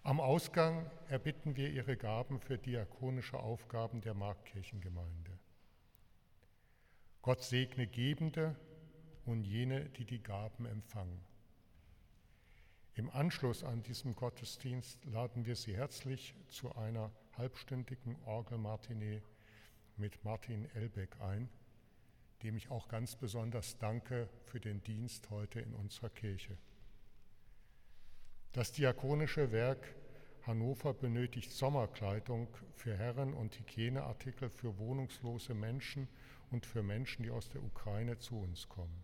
Am 0.04 0.20
Ausgang 0.20 0.90
erbitten 1.10 1.58
wir 1.58 1.70
Ihre 1.70 1.98
Gaben 1.98 2.40
für 2.40 2.58
diakonische 2.58 3.40
Aufgaben 3.40 4.02
der 4.02 4.14
Markkirchengemeinde. 4.14 5.38
Gott 7.22 7.44
segne 7.44 7.88
Gebende 7.88 8.56
und 9.26 9.44
jene, 9.44 9.90
die 9.90 10.06
die 10.06 10.24
Gaben 10.24 10.66
empfangen. 10.66 11.20
Im 12.96 13.10
Anschluss 13.10 13.64
an 13.64 13.84
diesem 13.84 14.16
Gottesdienst 14.16 15.04
laden 15.06 15.46
wir 15.46 15.56
Sie 15.56 15.76
herzlich 15.76 16.34
zu 16.48 16.74
einer 16.76 17.12
halbstündigen 17.38 18.16
Orgelmartinee 18.26 19.22
mit 19.98 20.24
Martin 20.24 20.68
Elbeck 20.74 21.20
ein 21.20 21.50
dem 22.44 22.58
ich 22.58 22.70
auch 22.70 22.88
ganz 22.88 23.16
besonders 23.16 23.78
danke 23.78 24.30
für 24.46 24.60
den 24.60 24.84
Dienst 24.84 25.30
heute 25.30 25.60
in 25.60 25.74
unserer 25.74 26.10
Kirche. 26.10 26.58
Das 28.54 28.72
diakonische 28.72 29.52
Werk 29.52 29.96
Hannover 30.48 30.94
benötigt 30.94 31.52
Sommerkleidung 31.52 32.48
für 32.74 32.96
Herren 32.96 33.34
und 33.34 33.60
Hygieneartikel 33.60 34.50
für 34.50 34.78
wohnungslose 34.78 35.54
Menschen 35.54 36.08
und 36.52 36.66
für 36.66 36.84
Menschen, 36.84 37.24
die 37.24 37.32
aus 37.32 37.50
der 37.50 37.62
Ukraine 37.62 38.18
zu 38.18 38.40
uns 38.40 38.70
kommen. 38.70 39.04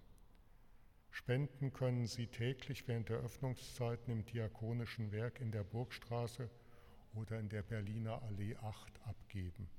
Spenden 1.11 1.73
können 1.73 2.07
Sie 2.07 2.27
täglich 2.27 2.87
während 2.87 3.09
der 3.09 3.17
Öffnungszeiten 3.17 4.11
im 4.11 4.25
diakonischen 4.25 5.11
Werk 5.11 5.41
in 5.41 5.51
der 5.51 5.63
Burgstraße 5.63 6.49
oder 7.13 7.39
in 7.39 7.49
der 7.49 7.61
Berliner 7.61 8.23
Allee 8.23 8.55
8 8.55 9.01
abgeben. 9.05 9.69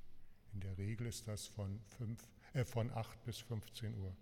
In 0.52 0.60
der 0.60 0.78
Regel 0.78 1.06
ist 1.08 1.26
das 1.26 1.46
von 1.46 1.80
5 1.98 2.22
äh, 2.54 2.64
von 2.64 2.90
8 2.90 3.22
bis 3.24 3.38
15 3.40 3.94
Uhr. 3.98 4.16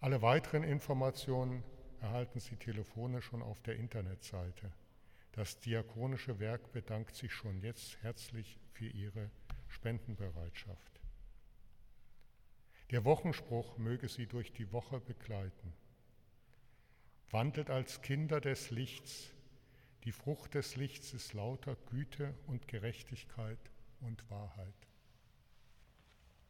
Alle 0.00 0.20
weiteren 0.20 0.64
Informationen 0.64 1.62
erhalten 2.00 2.38
Sie 2.38 2.56
telefonisch 2.56 3.24
schon 3.24 3.42
auf 3.42 3.62
der 3.62 3.76
Internetseite. 3.76 4.70
Das 5.32 5.58
Diakonische 5.60 6.38
Werk 6.38 6.72
bedankt 6.72 7.14
sich 7.16 7.32
schon 7.32 7.60
jetzt 7.62 8.02
herzlich 8.02 8.58
für 8.72 8.86
Ihre 8.86 9.30
Spendenbereitschaft. 9.68 11.00
Der 12.90 13.04
Wochenspruch 13.04 13.78
möge 13.78 14.08
Sie 14.08 14.26
durch 14.26 14.52
die 14.52 14.70
Woche 14.70 15.00
begleiten. 15.00 15.72
Wandelt 17.30 17.70
als 17.70 18.02
Kinder 18.02 18.40
des 18.40 18.70
Lichts. 18.70 19.32
Die 20.04 20.12
Frucht 20.12 20.54
des 20.54 20.76
Lichts 20.76 21.14
ist 21.14 21.32
lauter 21.32 21.76
Güte 21.90 22.34
und 22.46 22.68
Gerechtigkeit 22.68 23.58
und 24.00 24.30
Wahrheit. 24.30 24.83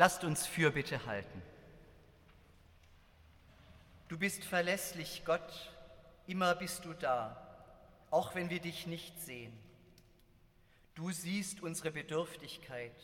Lasst 0.00 0.24
uns 0.24 0.46
Fürbitte 0.46 1.04
halten. 1.04 1.42
Du 4.08 4.18
bist 4.18 4.44
verlässlich, 4.44 5.24
Gott, 5.26 5.74
immer 6.26 6.54
bist 6.54 6.86
du 6.86 6.94
da, 6.94 7.36
auch 8.10 8.34
wenn 8.34 8.48
wir 8.48 8.60
dich 8.60 8.86
nicht 8.86 9.20
sehen. 9.20 9.52
Du 10.94 11.10
siehst 11.10 11.60
unsere 11.60 11.90
Bedürftigkeit, 11.90 12.96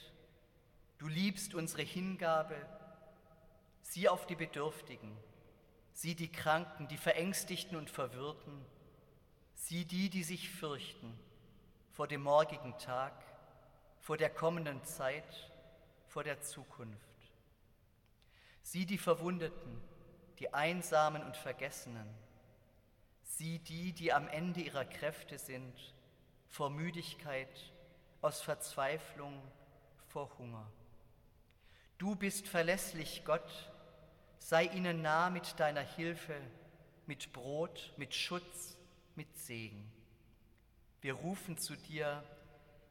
du 0.97 1.07
liebst 1.07 1.55
unsere 1.55 1.83
Hingabe. 1.83 2.57
Sieh 3.83 4.09
auf 4.09 4.27
die 4.27 4.35
Bedürftigen, 4.35 5.15
sieh 5.93 6.15
die 6.15 6.33
Kranken, 6.33 6.89
die 6.89 6.97
Verängstigten 6.97 7.77
und 7.77 7.91
Verwirrten, 7.91 8.65
sieh 9.55 9.85
die, 9.85 10.09
die 10.09 10.25
sich 10.25 10.49
fürchten 10.49 11.13
vor 11.93 12.09
dem 12.09 12.23
morgigen 12.23 12.79
Tag, 12.79 13.13
vor 14.01 14.17
der 14.17 14.31
kommenden 14.31 14.83
Zeit 14.85 15.53
vor 16.17 16.25
der 16.25 16.41
Zukunft. 16.41 17.31
Sieh 18.63 18.87
die 18.87 18.97
Verwundeten, 18.97 19.83
die 20.39 20.55
Einsamen 20.55 21.23
und 21.23 21.37
Vergessenen. 21.37 22.09
Sieh 23.23 23.59
die, 23.59 23.93
die 23.93 24.15
am 24.15 24.27
Ende 24.27 24.63
ihrer 24.63 24.87
Kräfte 24.87 25.37
sind, 25.37 25.75
vor 26.49 26.71
Müdigkeit, 26.71 27.71
aus 28.23 28.41
Verzweiflung, 28.41 29.43
vor 30.09 30.31
Hunger. 30.39 30.67
Du 31.99 32.15
bist 32.17 32.49
verlässlich, 32.49 33.23
Gott, 33.27 33.71
sei 34.39 34.65
ihnen 34.69 35.03
nah 35.03 35.29
mit 35.29 35.61
deiner 35.61 35.83
Hilfe, 35.83 36.41
mit 37.05 37.31
Brot, 37.35 37.93
mit 37.99 38.15
Schutz, 38.15 38.79
mit 39.17 39.37
Segen. 39.37 39.93
Wir 41.03 41.13
rufen 41.13 41.59
zu 41.59 41.77
dir, 41.77 42.25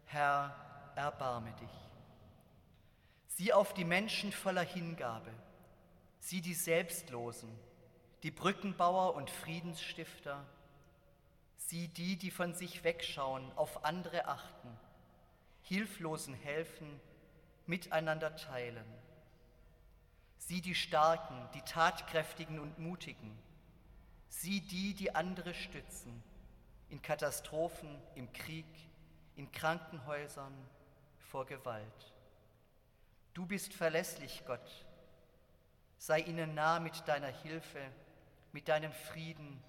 Herr, 0.04 0.94
erbarme 0.96 1.52
dich. 1.54 1.95
Sieh 3.36 3.52
auf 3.52 3.74
die 3.74 3.84
Menschen 3.84 4.32
voller 4.32 4.62
Hingabe, 4.62 5.30
sieh 6.22 6.40
die 6.40 6.54
Selbstlosen, 6.54 7.50
die 8.24 8.32
Brückenbauer 8.32 9.14
und 9.14 9.30
Friedensstifter, 9.30 10.46
sieh 11.58 11.90
die, 11.90 12.16
die 12.16 12.32
von 12.32 12.54
sich 12.54 12.86
wegschauen, 12.86 13.52
auf 13.58 13.84
andere 13.84 14.30
achten, 14.30 14.70
Hilflosen 15.64 16.34
helfen, 16.34 17.02
miteinander 17.66 18.38
teilen. 18.38 18.86
Sieh 20.38 20.62
die 20.62 20.74
Starken, 20.74 21.36
die 21.56 21.62
Tatkräftigen 21.64 22.58
und 22.58 22.80
Mutigen, 22.80 23.38
sieh 24.30 24.62
die, 24.62 24.94
die 24.94 25.14
andere 25.14 25.54
stützen, 25.54 26.24
in 26.88 27.02
Katastrophen, 27.02 28.02
im 28.16 28.32
Krieg, 28.32 28.66
in 29.36 29.52
Krankenhäusern, 29.52 30.54
vor 31.20 31.46
Gewalt. 31.46 32.15
Du 33.36 33.46
bist 33.46 33.74
verlässlich, 33.74 34.44
Gott. 34.48 34.86
Sei 35.98 36.22
ihnen 36.22 36.56
nah 36.56 36.80
mit 36.80 37.06
deiner 37.06 37.28
Hilfe, 37.28 37.82
mit 38.54 38.70
deinem 38.70 38.94
Frieden, 38.94 39.62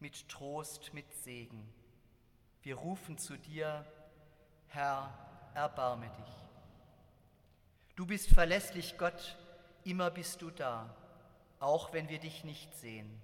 mit 0.00 0.28
Trost, 0.28 0.92
mit 0.92 1.10
Segen. 1.24 1.66
Wir 2.62 2.76
rufen 2.76 3.16
zu 3.16 3.38
dir, 3.38 3.86
Herr, 4.68 5.10
erbarme 5.54 6.10
dich. 6.10 6.34
Du 7.96 8.04
bist 8.04 8.28
verlässlich, 8.28 8.98
Gott, 8.98 9.38
immer 9.82 10.10
bist 10.10 10.42
du 10.42 10.50
da, 10.50 10.94
auch 11.58 11.94
wenn 11.94 12.10
wir 12.10 12.18
dich 12.18 12.44
nicht 12.44 12.74
sehen. 12.74 13.18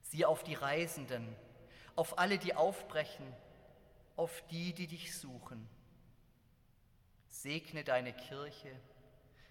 Sieh 0.00 0.24
auf 0.24 0.42
die 0.42 0.54
Reisenden, 0.54 1.36
auf 1.96 2.18
alle, 2.18 2.38
die 2.38 2.54
aufbrechen, 2.54 3.30
auf 4.16 4.42
die, 4.50 4.72
die 4.72 4.86
dich 4.86 5.18
suchen. 5.18 5.68
Segne 7.34 7.82
deine 7.82 8.12
Kirche, 8.12 8.70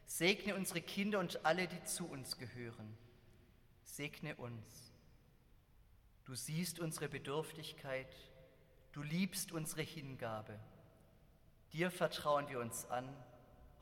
segne 0.05 0.55
unsere 0.55 0.81
Kinder 0.81 1.19
und 1.19 1.45
alle, 1.45 1.67
die 1.67 1.83
zu 1.83 2.05
uns 2.07 2.37
gehören. 2.37 2.97
Segne 3.83 4.35
uns. 4.37 4.93
Du 6.23 6.33
siehst 6.33 6.79
unsere 6.79 7.09
Bedürftigkeit, 7.09 8.07
du 8.93 9.03
liebst 9.03 9.51
unsere 9.51 9.81
Hingabe. 9.81 10.57
Dir 11.73 11.91
vertrauen 11.91 12.47
wir 12.47 12.61
uns 12.61 12.85
an, 12.85 13.13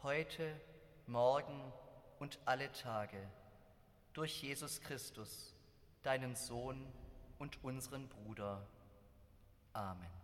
heute, 0.01 0.59
morgen 1.05 1.71
und 2.17 2.39
alle 2.45 2.71
Tage, 2.71 3.29
durch 4.13 4.41
Jesus 4.41 4.81
Christus, 4.81 5.53
deinen 6.01 6.35
Sohn 6.35 6.91
und 7.37 7.63
unseren 7.63 8.09
Bruder. 8.09 8.67
Amen. 9.73 10.20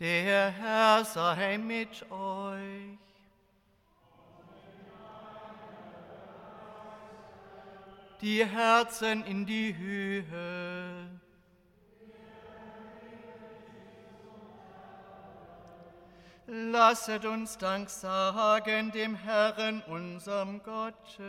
Der 0.00 0.50
Herr 0.50 1.04
sei 1.04 1.58
mit 1.58 2.10
euch. 2.10 2.96
Die 8.22 8.46
Herzen 8.46 9.22
in 9.26 9.44
die 9.44 9.76
Höhe. 9.76 11.10
Lasset 16.46 17.26
uns 17.26 17.58
Dank 17.58 17.90
sagen 17.90 18.92
dem 18.92 19.14
Herrn, 19.14 19.82
unserem 19.82 20.62
Gott. 20.62 21.20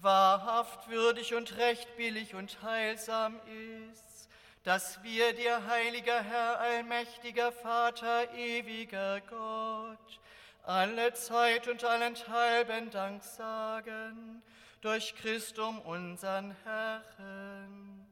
Wahrhaft 0.00 0.88
würdig 0.88 1.34
und 1.34 1.56
recht 1.58 1.96
billig 1.96 2.34
und 2.34 2.62
heilsam 2.62 3.38
ist, 3.90 4.28
dass 4.64 5.02
wir 5.02 5.32
dir, 5.34 5.66
heiliger 5.66 6.22
Herr, 6.22 6.60
allmächtiger 6.60 7.52
Vater, 7.52 8.32
ewiger 8.34 9.20
Gott, 9.22 10.20
alle 10.62 11.12
Zeit 11.14 11.68
und 11.68 11.84
allenthalben 11.84 12.90
Dank 12.90 13.22
sagen, 13.22 14.42
durch 14.80 15.14
Christum 15.16 15.80
unseren 15.80 16.56
Herrn, 16.64 18.06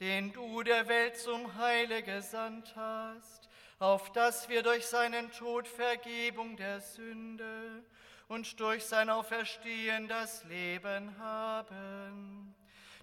den 0.00 0.32
du 0.32 0.62
der 0.62 0.88
Welt 0.88 1.16
zum 1.16 1.56
Heile 1.56 2.02
gesandt 2.02 2.74
hast, 2.76 3.48
auf 3.78 4.12
dass 4.12 4.48
wir 4.48 4.62
durch 4.62 4.86
seinen 4.86 5.30
Tod 5.32 5.68
Vergebung 5.68 6.56
der 6.56 6.80
Sünde 6.80 7.84
und 8.28 8.58
durch 8.60 8.84
sein 8.84 9.10
Auferstehen 9.10 10.08
das 10.08 10.44
Leben 10.44 11.16
haben, 11.18 12.54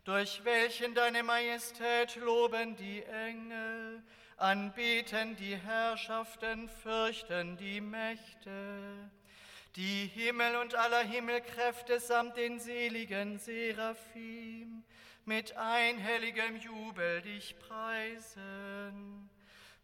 durch 0.04 0.44
welchen 0.44 0.96
deine 0.96 1.24
Majestät 1.24 2.16
loben 2.16 2.76
die 2.76 3.04
Engel, 3.04 4.02
anbeten 4.38 5.36
die 5.36 5.56
Herrschaften, 5.56 6.70
fürchten 6.70 7.58
die 7.58 7.82
Mächte, 7.82 9.10
die 9.76 10.08
Himmel 10.08 10.58
und 10.58 10.76
aller 10.76 11.04
Himmelkräfte 11.04 12.00
samt 12.00 12.36
den 12.36 12.60
seligen 12.60 13.38
Seraphim 13.38 14.84
mit 15.24 15.56
einhelligem 15.56 16.58
Jubel 16.58 17.22
dich 17.22 17.56
preisen. 17.60 19.30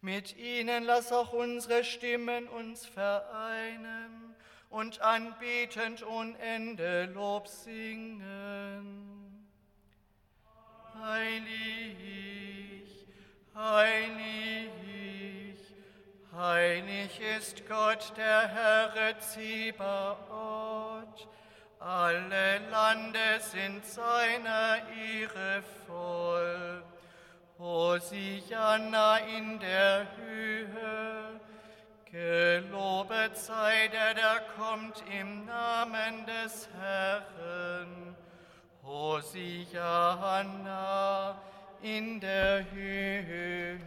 Mit 0.02 0.36
ihnen 0.36 0.84
lass 0.84 1.12
auch 1.12 1.32
unsere 1.32 1.84
Stimmen 1.84 2.48
uns 2.48 2.86
vereinen 2.86 4.27
und 4.70 5.02
anbetend 5.02 6.06
ohne 6.06 7.06
Lob 7.08 7.48
singen. 7.48 9.18
Heilig, 11.02 12.88
heilig, 13.56 14.72
heilig 16.34 17.20
ist 17.38 17.68
Gott, 17.68 18.14
der 18.18 18.48
Herr 18.48 19.20
Zebaoth. 19.20 20.18
Alle 21.80 22.58
Lande 22.70 23.40
sind 23.40 23.86
seiner 23.86 24.82
Ehre 24.90 25.64
voll. 25.86 26.84
Hosianna 27.60 29.18
in 29.18 29.60
der 29.60 30.08
Höhe. 30.16 30.27
Gelobet 32.18 33.38
sei 33.38 33.90
der, 33.90 34.16
der 34.16 34.42
kommt 34.58 35.04
im 35.20 35.46
Namen 35.46 36.26
des 36.26 36.68
Herrn. 36.80 38.16
Hosianna 38.84 40.20
in 41.84 42.20
der 42.20 42.72
Höhe. 42.72 43.80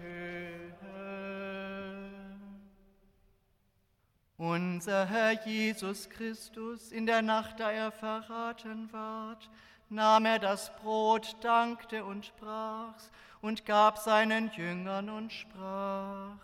Unser 4.37 5.07
Herr 5.07 5.33
Jesus 5.45 6.09
Christus, 6.09 6.93
in 6.93 7.07
der 7.07 7.23
Nacht, 7.23 7.59
da 7.59 7.73
er 7.73 7.91
verraten 7.91 8.93
ward, 8.93 9.51
nahm 9.89 10.25
er 10.25 10.39
das 10.39 10.73
Brot, 10.77 11.35
dankte 11.41 12.05
und 12.05 12.27
sprach's 12.27 13.11
und 13.41 13.67
gab 13.67 13.99
seinen 13.99 14.53
Jüngern 14.53 15.11
und 15.11 15.33
sprach, 15.33 16.37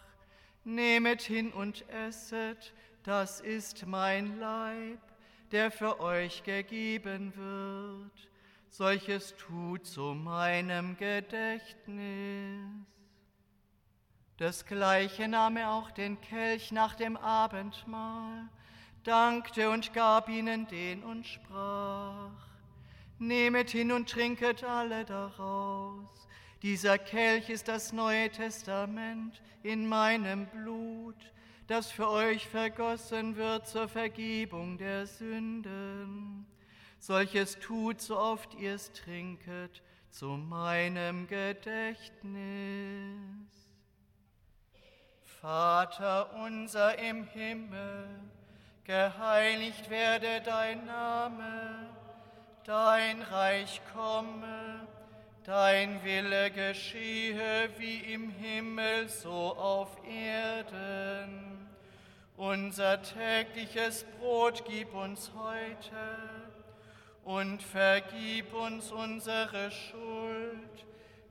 Nehmet 0.66 1.22
hin 1.22 1.52
und 1.52 1.88
esset, 1.88 2.74
das 3.04 3.40
ist 3.40 3.86
mein 3.86 4.40
Leib, 4.40 4.98
der 5.52 5.70
für 5.70 6.00
euch 6.00 6.42
gegeben 6.42 7.32
wird. 7.36 8.28
Solches 8.68 9.36
tut 9.36 9.86
zu 9.86 10.02
meinem 10.12 10.96
Gedächtnis. 10.96 12.58
Desgleichen 14.40 15.30
nahm 15.30 15.56
er 15.56 15.70
auch 15.70 15.92
den 15.92 16.20
Kelch 16.20 16.72
nach 16.72 16.96
dem 16.96 17.16
Abendmahl, 17.16 18.48
dankte 19.04 19.70
und 19.70 19.94
gab 19.94 20.28
ihnen 20.28 20.66
den 20.66 21.04
und 21.04 21.28
sprach, 21.28 22.32
Nehmet 23.20 23.70
hin 23.70 23.92
und 23.92 24.10
trinket 24.10 24.64
alle 24.64 25.04
daraus. 25.04 26.25
Dieser 26.66 26.98
Kelch 26.98 27.48
ist 27.48 27.68
das 27.68 27.92
Neue 27.92 28.28
Testament 28.28 29.40
in 29.62 29.86
meinem 29.86 30.46
Blut, 30.46 31.14
das 31.68 31.92
für 31.92 32.10
euch 32.10 32.48
vergossen 32.48 33.36
wird 33.36 33.68
zur 33.68 33.86
Vergebung 33.86 34.76
der 34.76 35.06
Sünden. 35.06 36.44
Solches 36.98 37.60
tut, 37.60 38.00
so 38.00 38.18
oft 38.18 38.52
ihr 38.56 38.74
es 38.74 38.90
trinket, 38.90 39.80
zu 40.10 40.26
meinem 40.26 41.28
Gedächtnis. 41.28 42.34
Vater 45.40 46.34
unser 46.34 46.98
im 46.98 47.28
Himmel, 47.28 48.08
geheiligt 48.82 49.88
werde 49.88 50.42
dein 50.44 50.84
Name, 50.84 51.94
dein 52.64 53.22
Reich 53.22 53.80
komme 53.94 54.88
Dein 55.46 56.02
Wille 56.02 56.50
geschehe 56.50 57.70
wie 57.78 57.98
im 58.12 58.30
Himmel, 58.30 59.08
so 59.08 59.30
auf 59.30 59.96
Erden. 60.04 61.68
Unser 62.36 63.00
tägliches 63.00 64.04
Brot 64.18 64.64
gib 64.66 64.92
uns 64.92 65.30
heute 65.36 66.18
und 67.22 67.62
vergib 67.62 68.52
uns 68.54 68.90
unsere 68.90 69.70
Schuld, 69.70 70.84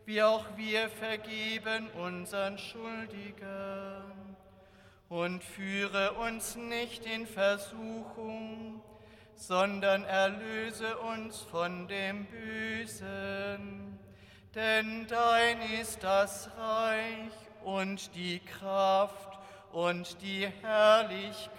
wie 0.06 0.24
auch 0.24 0.46
wir 0.56 0.88
vergeben 0.88 1.90
unseren 2.02 2.58
Schuldigern. 2.58 4.38
Und 5.10 5.44
führe 5.44 6.14
uns 6.14 6.56
nicht 6.56 7.06
in 7.06 7.28
Versuchung, 7.28 8.82
sondern 9.36 10.06
erlöse 10.06 10.98
uns 11.00 11.42
von 11.42 11.90
dem 11.90 12.28
Bösen 12.28 13.96
denn 14.56 15.06
dein 15.08 15.62
ist 15.82 16.02
das 16.04 16.50
Reich 16.58 17.32
und 17.64 18.16
die 18.16 18.40
Kraft 18.40 19.38
und 19.74 20.22
die 20.22 20.48
Herrlichkeit 20.62 21.52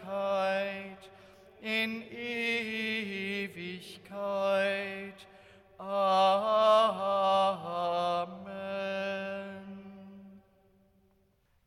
in 1.61 2.03
Ewigkeit. 2.11 3.47
Amen. 5.79 6.57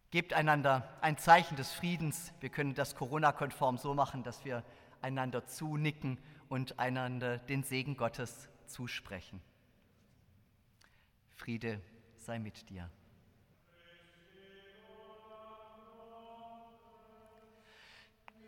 Gebt 0.09 0.33
einander 0.33 0.97
ein 1.01 1.19
Zeichen 1.19 1.55
des 1.55 1.71
Friedens. 1.71 2.33
Wir 2.39 2.49
können 2.49 2.73
das 2.73 2.95
Corona-konform 2.95 3.77
so 3.77 3.93
machen, 3.93 4.23
dass 4.23 4.43
wir 4.43 4.63
einander 5.03 5.45
zunicken 5.45 6.17
und 6.49 6.79
einander 6.79 7.37
den 7.37 7.61
Segen 7.63 7.95
Gottes 7.95 8.49
zusprechen. 8.65 9.39
Friede 11.39 11.79
sei 12.17 12.37
mit 12.37 12.69
dir. 12.69 12.89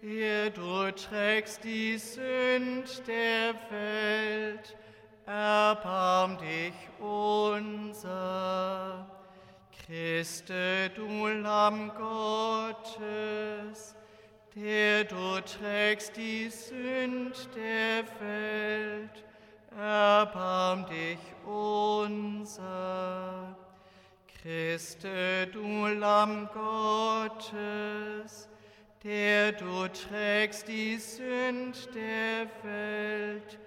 Der 0.02 0.50
du 0.50 0.92
trägst 0.92 1.64
die 1.64 1.98
Sünd 1.98 3.08
der 3.08 3.56
Welt, 3.72 4.76
erbarm 5.26 6.38
dich 6.38 6.74
unser. 7.00 9.10
Christe, 9.86 10.92
du 10.94 11.28
Lamm 11.28 11.94
Gottes, 11.96 13.96
der 14.54 15.06
du 15.06 15.39
trägst 15.42 16.18
die 16.18 16.50
Sünd 16.50 17.48
der 17.56 18.04
Welt, 18.20 19.24
erbarm 19.78 20.86
dich 20.86 21.19
unser. 21.45 23.55
Christe, 24.41 25.47
du 25.47 25.88
Lamm 25.88 26.49
Gottes, 26.53 28.47
der 29.03 29.51
du 29.51 29.88
trägst 29.88 30.67
die 30.67 30.97
Sünd 30.97 31.89
der 31.93 32.47
Welt, 32.63 33.59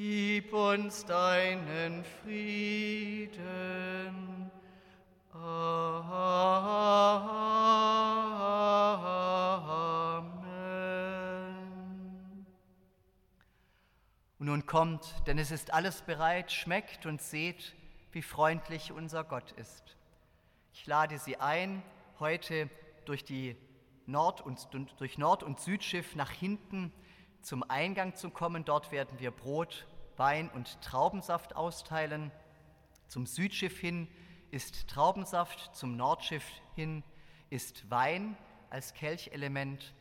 Gib 0.00 0.52
uns 0.52 1.04
deinen 1.04 2.04
Frieden. 2.22 3.32
Amen. 5.34 5.98
Nun 14.48 14.64
kommt, 14.64 15.26
denn 15.26 15.38
es 15.38 15.50
ist 15.50 15.74
alles 15.74 16.00
bereit, 16.00 16.50
schmeckt 16.50 17.04
und 17.04 17.20
seht, 17.20 17.74
wie 18.12 18.22
freundlich 18.22 18.92
unser 18.92 19.22
Gott 19.22 19.52
ist. 19.52 19.94
Ich 20.72 20.86
lade 20.86 21.18
Sie 21.18 21.36
ein, 21.36 21.82
heute 22.18 22.70
durch 23.04 23.26
die 23.26 23.56
Nord- 24.06 24.40
und, 24.40 24.68
durch 24.96 25.18
Nord- 25.18 25.42
und 25.42 25.60
Südschiff 25.60 26.16
nach 26.16 26.30
hinten 26.30 26.94
zum 27.42 27.62
Eingang 27.62 28.14
zu 28.14 28.30
kommen. 28.30 28.64
Dort 28.64 28.90
werden 28.90 29.20
wir 29.20 29.32
Brot, 29.32 29.86
Wein 30.16 30.48
und 30.48 30.80
Traubensaft 30.80 31.54
austeilen. 31.54 32.30
Zum 33.06 33.26
Südschiff 33.26 33.78
hin 33.78 34.08
ist 34.50 34.88
Traubensaft, 34.88 35.76
zum 35.76 35.94
Nordschiff 35.98 36.46
hin 36.74 37.04
ist 37.50 37.90
Wein 37.90 38.34
als 38.70 38.94
Kelchelement. 38.94 39.92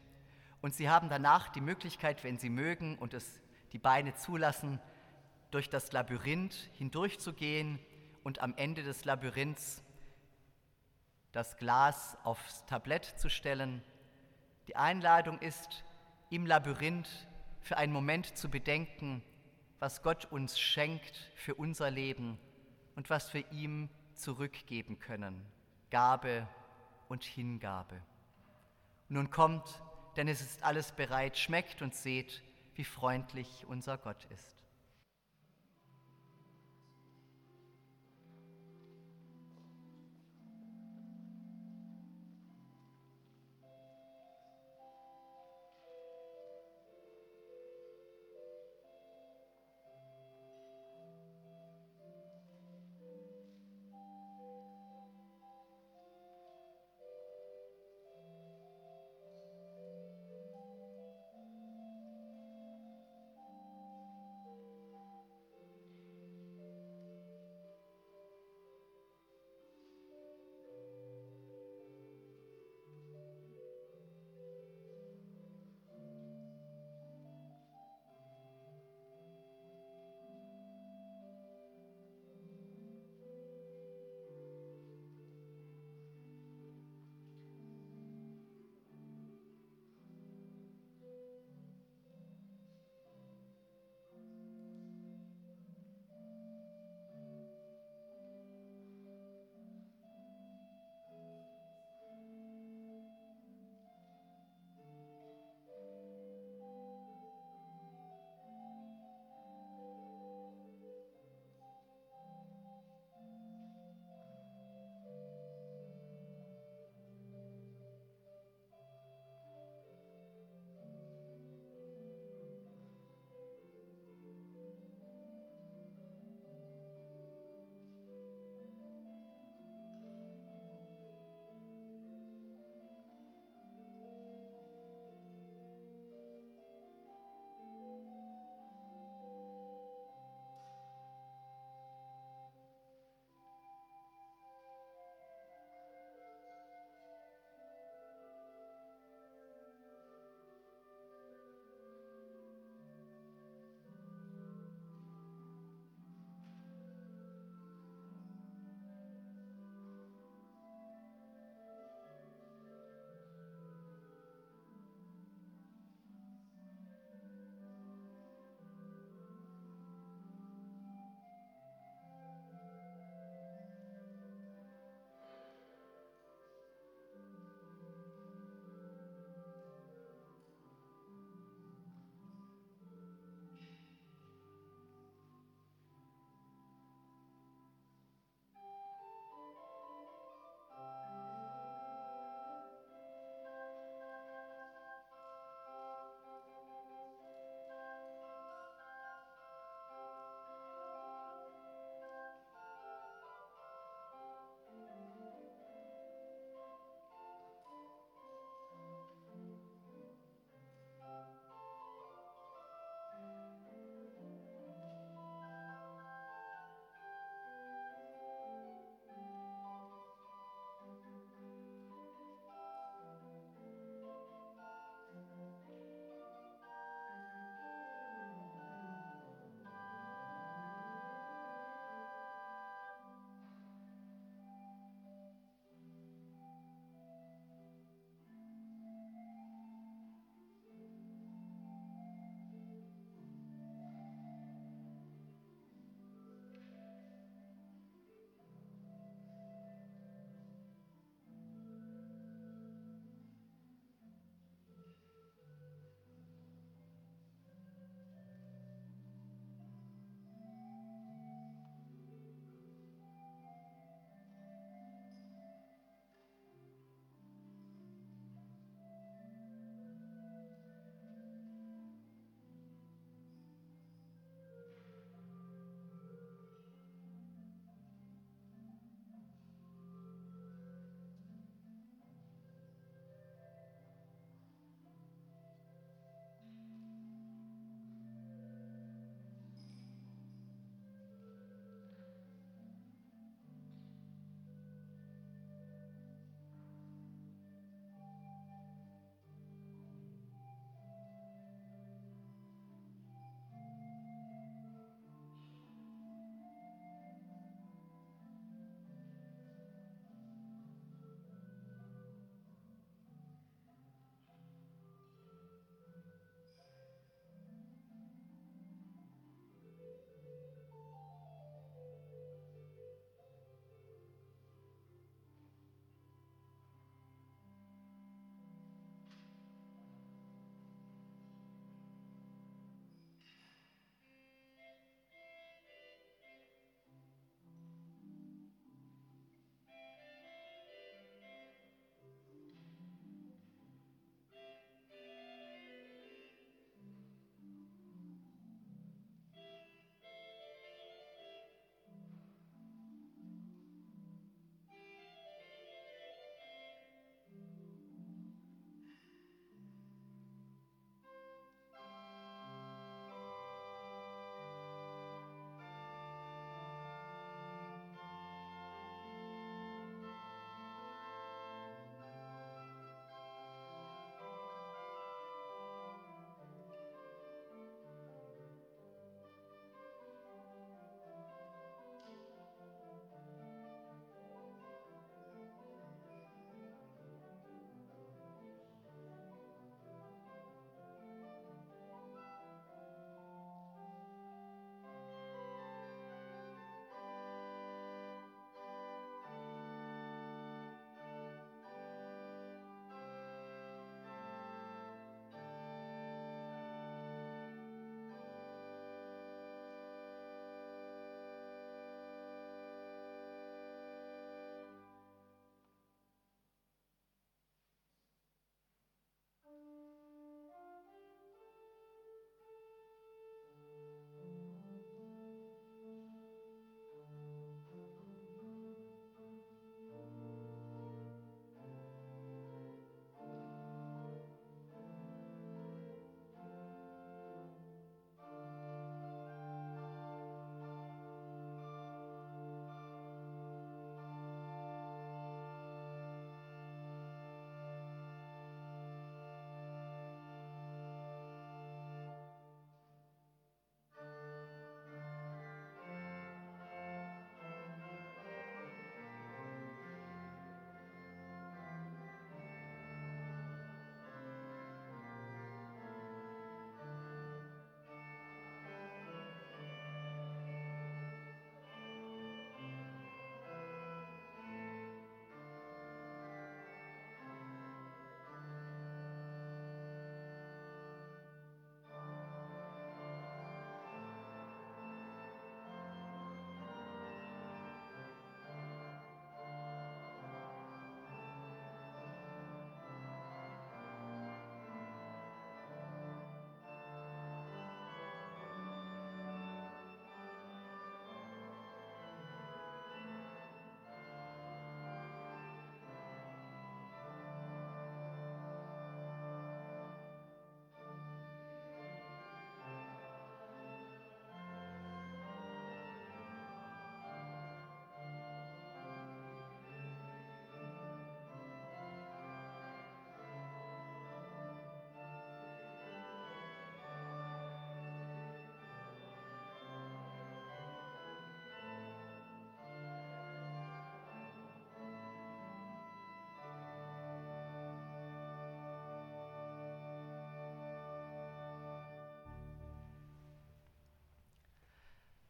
Und 0.61 0.73
Sie 0.73 0.89
haben 0.89 1.09
danach 1.09 1.49
die 1.49 1.59
Möglichkeit, 1.59 2.23
wenn 2.23 2.37
Sie 2.39 2.49
mögen 2.49 2.97
und 2.97 3.13
es 3.13 3.41
die 3.73 3.79
Beine 3.79 4.15
zulassen, 4.15 4.79
durch 5.51 5.69
das 5.69 5.91
Labyrinth 5.91 6.69
hindurchzugehen 6.77 7.79
und 8.23 8.39
am 8.41 8.53
Ende 8.57 8.83
des 8.83 9.05
Labyrinths 9.05 9.83
das 11.31 11.57
Glas 11.57 12.17
aufs 12.23 12.65
Tablett 12.65 13.05
zu 13.05 13.29
stellen. 13.29 13.83
Die 14.67 14.75
Einladung 14.75 15.39
ist, 15.39 15.83
im 16.29 16.45
Labyrinth 16.45 17.09
für 17.61 17.77
einen 17.77 17.93
Moment 17.93 18.37
zu 18.37 18.49
bedenken, 18.49 19.23
was 19.79 20.01
Gott 20.01 20.25
uns 20.25 20.59
schenkt 20.59 21.31
für 21.35 21.55
unser 21.55 21.91
Leben 21.91 22.37
und 22.95 23.09
was 23.09 23.33
wir 23.33 23.49
ihm 23.51 23.89
zurückgeben 24.15 24.99
können. 24.99 25.45
Gabe 25.89 26.47
und 27.07 27.23
Hingabe. 27.23 28.01
Nun 29.09 29.29
kommt, 29.29 29.81
denn 30.17 30.27
es 30.27 30.41
ist 30.41 30.63
alles 30.63 30.91
bereit, 30.91 31.37
schmeckt 31.37 31.81
und 31.81 31.95
seht, 31.95 32.43
wie 32.77 32.85
freundlich 32.85 33.65
unser 33.67 33.97
Gott 33.97 34.25
ist. 34.25 34.66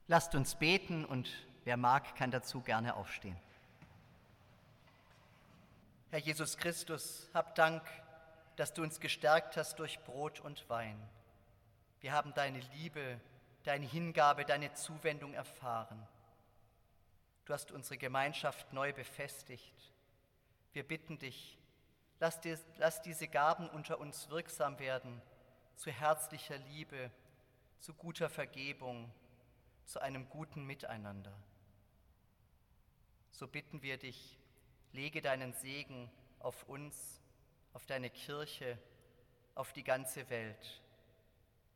Lasst 0.10 0.36
uns 0.36 0.56
beten 0.56 1.04
und 1.04 1.30
wer 1.66 1.76
mag, 1.76 2.16
kann 2.16 2.32
dazu 2.32 2.62
gerne 2.62 2.96
aufstehen. 2.96 3.38
Herr 6.12 6.20
Jesus 6.20 6.56
Christus, 6.56 7.30
hab 7.34 7.56
Dank, 7.56 7.84
dass 8.56 8.74
du 8.74 8.84
uns 8.84 9.02
gestärkt 9.02 9.58
hast 9.58 9.78
durch 9.80 10.00
Brot 10.06 10.40
und 10.40 10.70
Wein. 10.70 10.98
Wir 12.00 12.14
haben 12.14 12.34
deine 12.34 12.62
Liebe, 12.76 13.20
deine 13.64 13.86
Hingabe, 13.86 14.46
deine 14.46 14.74
Zuwendung 14.74 15.34
erfahren. 15.34 16.08
Du 17.44 17.54
hast 17.54 17.74
unsere 17.74 17.98
Gemeinschaft 17.98 18.72
neu 18.72 18.94
befestigt. 18.94 19.74
Wir 20.72 20.88
bitten 20.88 21.20
dich, 21.20 21.58
lass, 22.22 22.40
dir, 22.40 22.58
lass 22.78 23.02
diese 23.02 23.28
Gaben 23.28 23.70
unter 23.70 24.00
uns 24.00 24.30
wirksam 24.30 24.80
werden 24.80 25.22
zu 25.76 25.92
herzlicher 25.92 26.58
Liebe, 26.58 27.12
zu 27.80 27.94
guter 27.94 28.30
Vergebung, 28.30 29.12
zu 29.88 30.02
einem 30.02 30.30
guten 30.30 30.66
Miteinander. 30.66 31.34
So 33.32 33.48
bitten 33.48 33.82
wir 33.82 33.98
dich, 33.98 34.38
lege 34.92 35.22
deinen 35.22 35.54
Segen 35.54 36.12
auf 36.40 36.68
uns, 36.68 37.22
auf 37.74 37.86
deine 37.86 38.10
Kirche, 38.10 38.78
auf 39.56 39.72
die 39.74 39.84
ganze 39.84 40.30
Welt. 40.30 40.82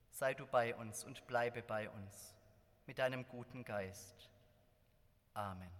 Sei 0.09 0.34
du 0.34 0.45
bei 0.45 0.76
uns 0.76 1.05
und 1.05 1.26
bleibe 1.26 1.64
bei 1.64 1.89
uns 1.89 2.36
mit 2.86 2.99
deinem 2.99 3.28
guten 3.28 3.64
Geist. 3.64 4.30
Amen. 5.34 5.72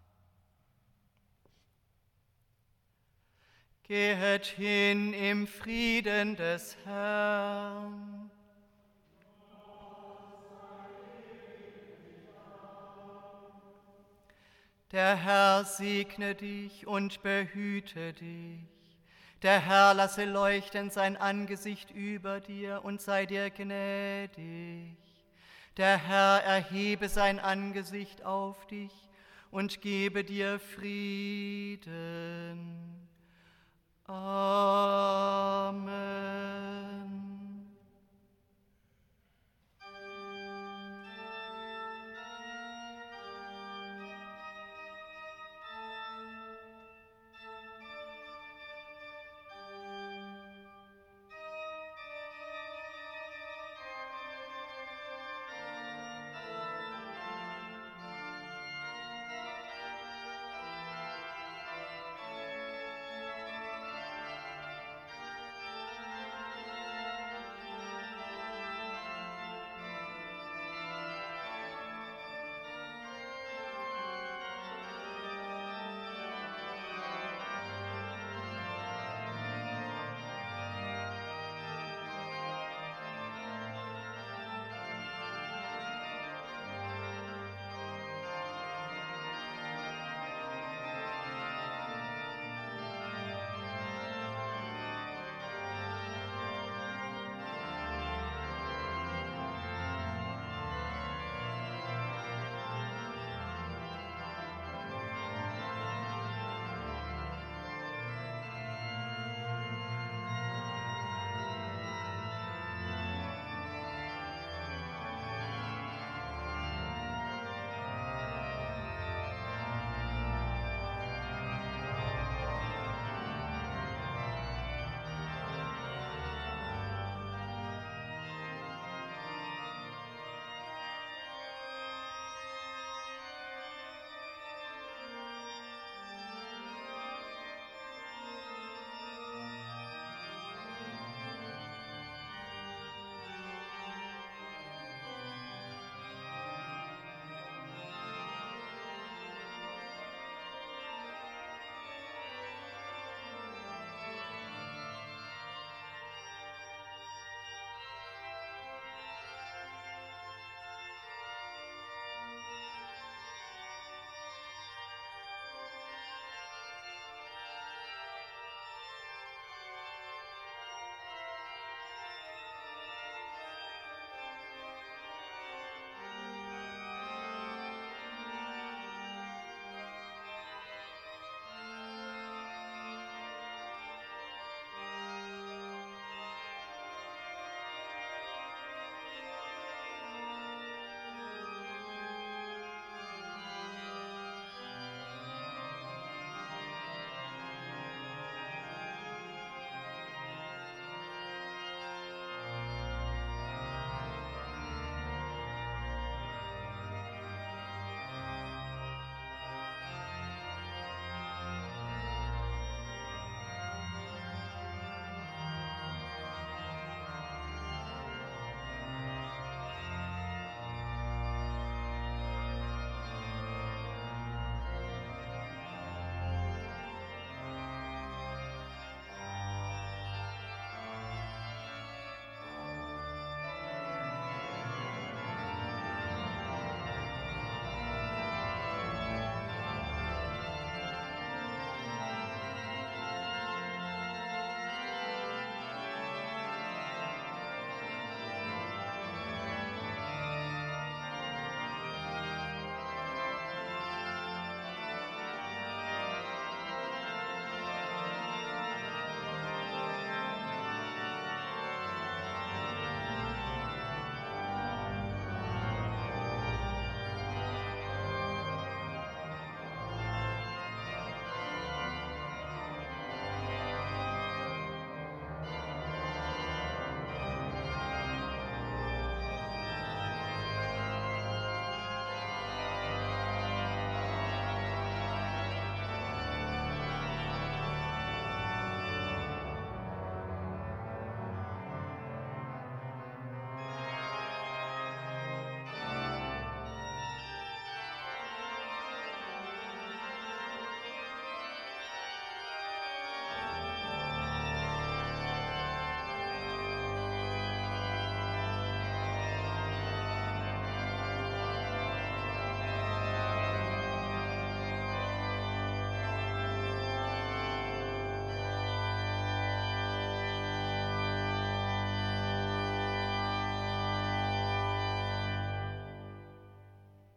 Gehet 3.84 4.46
hin 4.46 5.14
im 5.14 5.48
Frieden 5.48 6.38
des 6.38 6.78
Herrn. 6.86 8.32
Der 14.92 15.16
Herr 15.16 15.64
segne 15.64 16.36
dich 16.36 16.86
und 16.86 17.24
behüte 17.24 18.12
dich. 18.12 18.68
Der 19.42 19.60
Herr 19.60 19.94
lasse 19.94 20.26
leuchten 20.26 20.90
sein 20.90 21.16
Angesicht 21.16 21.92
über 21.92 22.42
dir 22.42 22.82
und 22.84 23.00
sei 23.00 23.26
dir 23.26 23.50
gnädig. 23.50 24.98
Der 25.78 25.98
Herr 25.98 26.44
erhebe 26.44 27.08
sein 27.08 27.40
Angesicht 27.40 28.26
auf 28.26 28.68
dich 28.68 28.92
und 29.50 29.80
gebe 29.82 30.26
dir 30.26 30.60
Frieden. 30.60 31.88
Amen. 34.08 35.72